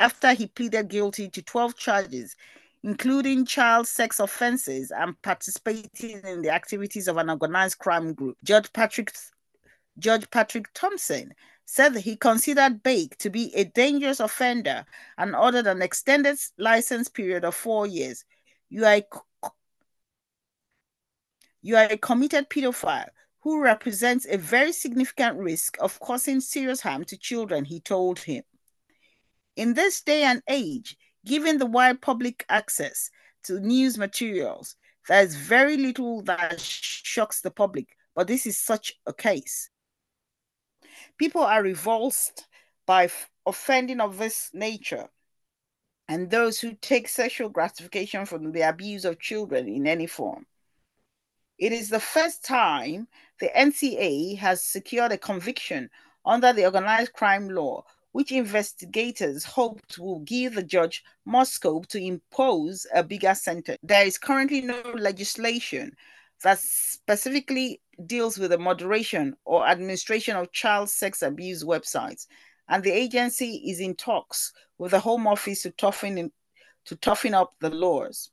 after 0.00 0.32
he 0.32 0.48
pleaded 0.48 0.88
guilty 0.88 1.28
to 1.30 1.42
12 1.42 1.76
charges, 1.76 2.36
including 2.82 3.46
child 3.46 3.86
sex 3.86 4.20
offenses 4.20 4.90
and 4.90 5.20
participating 5.22 6.20
in 6.24 6.42
the 6.42 6.50
activities 6.50 7.08
of 7.08 7.16
an 7.16 7.30
organized 7.30 7.78
crime 7.78 8.14
group. 8.14 8.36
Judge 8.44 8.72
Patrick 8.72 9.12
Judge 9.98 10.28
Patrick 10.30 10.66
Thompson 10.74 11.34
said 11.64 11.94
that 11.94 12.00
he 12.00 12.16
considered 12.16 12.82
Bake 12.82 13.16
to 13.18 13.30
be 13.30 13.54
a 13.54 13.64
dangerous 13.64 14.20
offender 14.20 14.84
and 15.18 15.36
ordered 15.36 15.66
an 15.66 15.82
extended 15.82 16.38
license 16.56 17.08
period 17.08 17.44
of 17.44 17.54
four 17.54 17.86
years, 17.86 18.24
you 18.70 18.84
are 18.84 18.96
a, 18.96 19.04
you 21.62 21.76
are 21.76 21.88
a 21.90 21.96
committed 21.96 22.48
pedophile 22.48 23.10
who 23.48 23.62
represents 23.62 24.26
a 24.26 24.36
very 24.36 24.72
significant 24.72 25.38
risk 25.38 25.78
of 25.80 25.98
causing 26.00 26.38
serious 26.38 26.82
harm 26.82 27.02
to 27.02 27.16
children, 27.16 27.64
he 27.64 27.80
told 27.80 28.18
him. 28.18 28.42
In 29.56 29.72
this 29.72 30.02
day 30.02 30.24
and 30.24 30.42
age, 30.50 30.98
given 31.24 31.56
the 31.56 31.64
wide 31.64 32.02
public 32.02 32.44
access 32.50 33.10
to 33.44 33.58
news 33.58 33.96
materials, 33.96 34.76
there 35.08 35.22
is 35.22 35.34
very 35.34 35.78
little 35.78 36.20
that 36.24 36.60
shocks 36.60 37.40
the 37.40 37.50
public, 37.50 37.96
but 38.14 38.26
this 38.26 38.46
is 38.46 38.58
such 38.58 38.92
a 39.06 39.14
case. 39.14 39.70
People 41.16 41.42
are 41.42 41.62
revulsed 41.62 42.46
by 42.84 43.08
offending 43.46 44.02
of 44.02 44.18
this 44.18 44.50
nature 44.52 45.08
and 46.06 46.28
those 46.28 46.60
who 46.60 46.74
take 46.74 47.08
sexual 47.08 47.48
gratification 47.48 48.26
from 48.26 48.52
the 48.52 48.68
abuse 48.68 49.06
of 49.06 49.18
children 49.18 49.68
in 49.68 49.86
any 49.86 50.06
form. 50.06 50.44
It 51.58 51.72
is 51.72 51.88
the 51.88 51.98
first 51.98 52.44
time 52.44 53.08
the 53.40 53.50
NCA 53.56 54.36
has 54.38 54.62
secured 54.62 55.12
a 55.12 55.18
conviction 55.18 55.90
under 56.24 56.52
the 56.52 56.64
organized 56.64 57.12
crime 57.12 57.48
law, 57.48 57.84
which 58.12 58.32
investigators 58.32 59.44
hoped 59.44 59.98
will 59.98 60.20
give 60.20 60.54
the 60.54 60.62
judge 60.62 61.04
more 61.24 61.44
scope 61.44 61.86
to 61.88 62.02
impose 62.02 62.86
a 62.94 63.02
bigger 63.02 63.34
sentence. 63.34 63.78
There 63.82 64.04
is 64.04 64.18
currently 64.18 64.60
no 64.60 64.80
legislation 64.94 65.92
that 66.42 66.58
specifically 66.58 67.80
deals 68.06 68.38
with 68.38 68.50
the 68.50 68.58
moderation 68.58 69.36
or 69.44 69.66
administration 69.66 70.36
of 70.36 70.52
child 70.52 70.88
sex 70.90 71.22
abuse 71.22 71.64
websites, 71.64 72.26
and 72.68 72.82
the 72.82 72.92
agency 72.92 73.62
is 73.66 73.80
in 73.80 73.94
talks 73.94 74.52
with 74.78 74.92
the 74.92 75.00
Home 75.00 75.26
Office 75.26 75.62
to 75.62 75.70
toughen 75.72 76.30
to 76.84 76.96
toughen 76.96 77.34
up 77.34 77.54
the 77.60 77.70
laws. 77.70 78.30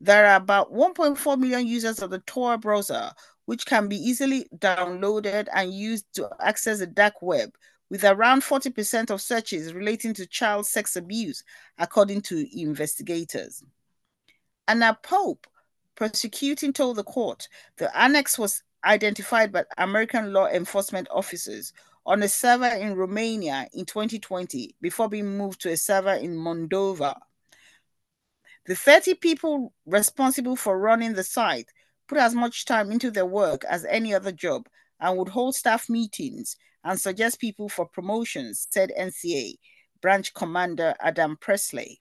There 0.00 0.26
are 0.26 0.36
about 0.36 0.72
1.4 0.72 1.38
million 1.38 1.66
users 1.66 2.02
of 2.02 2.10
the 2.10 2.20
Tor 2.20 2.58
browser, 2.58 3.10
which 3.48 3.64
can 3.64 3.88
be 3.88 3.96
easily 3.96 4.46
downloaded 4.58 5.48
and 5.54 5.72
used 5.72 6.04
to 6.12 6.28
access 6.38 6.80
the 6.80 6.86
dark 6.86 7.22
web, 7.22 7.50
with 7.88 8.04
around 8.04 8.42
40% 8.42 9.08
of 9.08 9.22
searches 9.22 9.72
relating 9.72 10.12
to 10.12 10.26
child 10.26 10.66
sex 10.66 10.96
abuse, 10.96 11.42
according 11.78 12.20
to 12.20 12.46
investigators. 12.60 13.64
Anna 14.68 14.98
Pope, 15.02 15.46
prosecuting, 15.94 16.74
told 16.74 16.96
the 16.96 17.04
court 17.04 17.48
the 17.78 17.98
annex 17.98 18.38
was 18.38 18.62
identified 18.84 19.50
by 19.50 19.64
American 19.78 20.30
law 20.34 20.46
enforcement 20.48 21.08
officers 21.10 21.72
on 22.04 22.22
a 22.22 22.28
server 22.28 22.66
in 22.66 22.96
Romania 22.96 23.66
in 23.72 23.86
2020 23.86 24.74
before 24.82 25.08
being 25.08 25.38
moved 25.38 25.62
to 25.62 25.70
a 25.70 25.76
server 25.78 26.12
in 26.12 26.36
Moldova. 26.36 27.18
The 28.66 28.76
30 28.76 29.14
people 29.14 29.72
responsible 29.86 30.54
for 30.54 30.78
running 30.78 31.14
the 31.14 31.24
site 31.24 31.70
put 32.08 32.18
as 32.18 32.34
much 32.34 32.64
time 32.64 32.90
into 32.90 33.10
their 33.10 33.26
work 33.26 33.64
as 33.64 33.84
any 33.84 34.14
other 34.14 34.32
job 34.32 34.68
and 35.00 35.16
would 35.16 35.28
hold 35.28 35.54
staff 35.54 35.88
meetings 35.88 36.56
and 36.84 37.00
suggest 37.00 37.40
people 37.40 37.68
for 37.68 37.86
promotions, 37.86 38.66
said 38.70 38.90
NCA 38.98 39.54
branch 40.00 40.34
commander 40.34 40.94
Adam 41.00 41.36
Presley. 41.40 42.00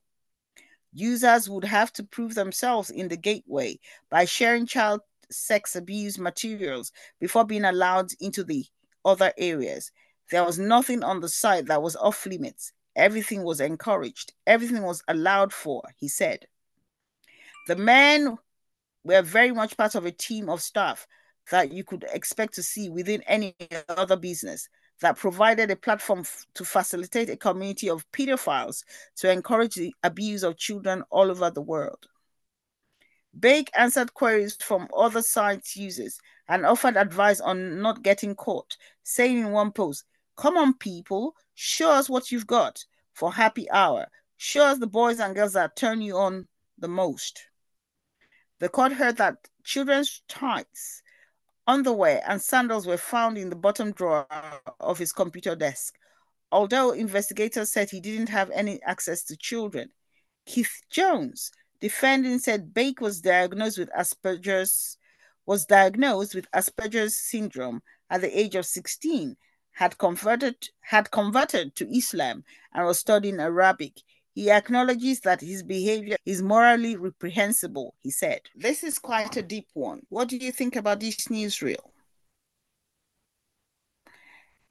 Users 0.93 1.49
would 1.49 1.63
have 1.63 1.91
to 1.93 2.03
prove 2.03 2.35
themselves 2.35 2.89
in 2.89 3.07
the 3.07 3.17
gateway 3.17 3.79
by 4.09 4.25
sharing 4.25 4.65
child 4.65 5.01
sex 5.29 5.75
abuse 5.75 6.17
materials 6.17 6.91
before 7.19 7.43
being 7.43 7.65
allowed 7.65 8.09
into 8.19 8.43
the 8.43 8.65
other 9.03 9.33
areas. 9.37 9.91
There 10.31 10.43
was 10.43 10.57
nothing 10.57 11.03
on 11.03 11.19
the 11.19 11.29
site 11.29 11.67
that 11.67 11.81
was 11.81 11.95
off 11.95 12.25
limits. 12.25 12.71
Everything 12.95 13.43
was 13.43 13.61
encouraged. 13.61 14.33
Everything 14.45 14.83
was 14.83 15.03
allowed 15.07 15.53
for, 15.53 15.83
he 15.97 16.07
said. 16.07 16.47
The 17.67 17.75
men 17.75 18.37
were 19.07 19.21
very 19.21 19.51
much 19.51 19.77
part 19.77 19.95
of 19.95 20.05
a 20.05 20.11
team 20.11 20.49
of 20.49 20.61
staff 20.61 21.07
that 21.51 21.71
you 21.71 21.83
could 21.83 22.05
expect 22.11 22.53
to 22.55 22.63
see 22.63 22.89
within 22.89 23.21
any 23.23 23.55
other 23.89 24.17
business 24.17 24.69
that 25.01 25.17
provided 25.17 25.71
a 25.71 25.75
platform 25.75 26.23
to 26.55 26.65
facilitate 26.65 27.29
a 27.29 27.37
community 27.37 27.89
of 27.89 28.09
pedophiles 28.11 28.83
to 29.15 29.31
encourage 29.31 29.75
the 29.75 29.93
abuse 30.03 30.43
of 30.43 30.57
children 30.57 31.03
all 31.09 31.31
over 31.31 31.49
the 31.49 31.61
world. 31.61 32.07
Bake 33.39 33.69
answered 33.77 34.13
queries 34.13 34.57
from 34.59 34.87
other 34.95 35.21
sites 35.21 35.75
users 35.75 36.19
and 36.47 36.65
offered 36.65 36.97
advice 36.97 37.39
on 37.39 37.81
not 37.81 38.01
getting 38.01 38.35
caught, 38.35 38.75
saying 39.03 39.37
in 39.37 39.51
one 39.51 39.71
post, 39.71 40.05
Come 40.37 40.57
on, 40.57 40.73
people, 40.75 41.35
show 41.55 41.91
us 41.91 42.09
what 42.09 42.31
you've 42.31 42.47
got 42.47 42.83
for 43.13 43.31
happy 43.31 43.69
hour. 43.71 44.07
Show 44.37 44.65
us 44.65 44.77
the 44.77 44.87
boys 44.87 45.19
and 45.19 45.35
girls 45.35 45.53
that 45.53 45.75
turn 45.75 46.01
you 46.01 46.15
on 46.17 46.47
the 46.77 46.87
most. 46.87 47.47
The 48.59 48.69
court 48.69 48.93
heard 48.93 49.17
that 49.17 49.47
children's 49.63 50.23
tights, 50.27 51.03
underwear, 51.67 52.23
and 52.27 52.41
sandals 52.41 52.87
were 52.87 52.97
found 52.97 53.37
in 53.37 53.49
the 53.49 53.55
bottom 53.55 53.91
drawer 53.91 54.27
of 54.79 54.97
his 54.97 55.11
computer 55.11 55.55
desk. 55.55 55.95
Although 56.51 56.91
investigators 56.91 57.71
said 57.71 57.89
he 57.89 57.99
didn't 57.99 58.29
have 58.29 58.49
any 58.51 58.81
access 58.83 59.23
to 59.25 59.37
children, 59.37 59.89
Keith 60.45 60.81
Jones, 60.89 61.51
defending 61.79 62.39
said 62.39 62.73
Bake 62.73 63.01
was 63.01 63.21
diagnosed 63.21 63.77
with 63.77 63.89
Asperger's 63.91 64.97
was 65.45 65.65
diagnosed 65.65 66.35
with 66.35 66.51
Asperger's 66.51 67.15
syndrome 67.15 67.81
at 68.09 68.21
the 68.21 68.39
age 68.39 68.55
of 68.55 68.65
16, 68.65 69.37
had 69.71 69.97
converted 69.97 70.69
had 70.81 71.11
converted 71.11 71.75
to 71.75 71.87
Islam 71.95 72.43
and 72.73 72.85
was 72.85 72.99
studying 72.99 73.39
Arabic. 73.39 74.01
He 74.37 74.51
acknowledges 74.51 75.21
that 75.21 75.41
his 75.41 75.63
behavior 75.63 76.15
is 76.23 76.43
morally 76.43 76.95
reprehensible, 76.95 77.95
he 78.01 78.11
said. 78.11 78.41
This 78.55 78.83
is 78.83 78.99
quite 78.99 79.35
a 79.35 79.41
deep 79.41 79.65
one. 79.73 80.01
What 80.09 80.27
do 80.27 80.37
you 80.37 80.51
think 80.51 80.75
about 80.75 80.99
this 80.99 81.27
news 81.31 81.57
newsreel? 81.57 81.89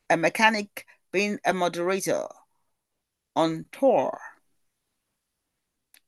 A 0.09 0.17
mechanic 0.17 0.87
being 1.11 1.41
a 1.45 1.53
moderator 1.53 2.29
on 3.35 3.65
Tor. 3.73 4.17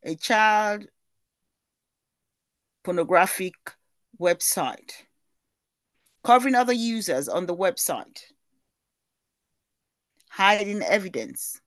a 0.04 0.14
child 0.14 0.86
pornographic 2.84 3.54
website, 4.20 4.92
covering 6.22 6.54
other 6.54 6.72
users 6.72 7.28
on 7.28 7.46
the 7.46 7.56
website, 7.56 8.22
hiding 10.30 10.80
evidence, 10.84 11.60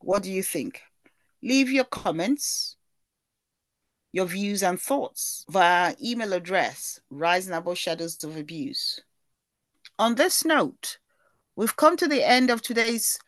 What 0.00 0.22
do 0.22 0.32
you 0.32 0.42
think? 0.42 0.82
Leave 1.42 1.70
your 1.70 1.84
comments, 1.84 2.76
your 4.12 4.26
views 4.26 4.62
and 4.62 4.80
thoughts 4.80 5.44
via 5.48 5.94
email 6.02 6.32
address, 6.32 7.00
rising 7.10 7.54
above 7.54 7.78
shadows 7.78 8.22
of 8.24 8.36
abuse. 8.36 9.00
On 9.98 10.14
this 10.14 10.44
note, 10.44 10.98
we've 11.56 11.76
come 11.76 11.96
to 11.96 12.08
the 12.08 12.26
end 12.26 12.50
of 12.50 12.62
today's 12.62 13.18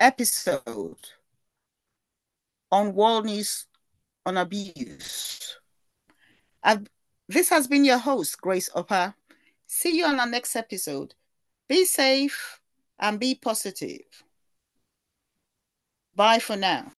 episode 0.00 0.96
on 2.70 2.94
World 2.94 3.26
News 3.26 3.66
on 4.26 4.36
Abuse. 4.36 5.58
I've, 6.62 6.86
this 7.28 7.48
has 7.48 7.66
been 7.66 7.84
your 7.84 7.98
host, 7.98 8.40
Grace 8.40 8.68
Upper. 8.74 9.14
See 9.66 9.96
you 9.98 10.06
on 10.06 10.20
our 10.20 10.28
next 10.28 10.56
episode. 10.56 11.14
Be 11.68 11.84
safe 11.84 12.60
and 12.98 13.20
be 13.20 13.34
positive. 13.34 14.24
Bye 16.18 16.38
for 16.38 16.54
now. 16.56 16.97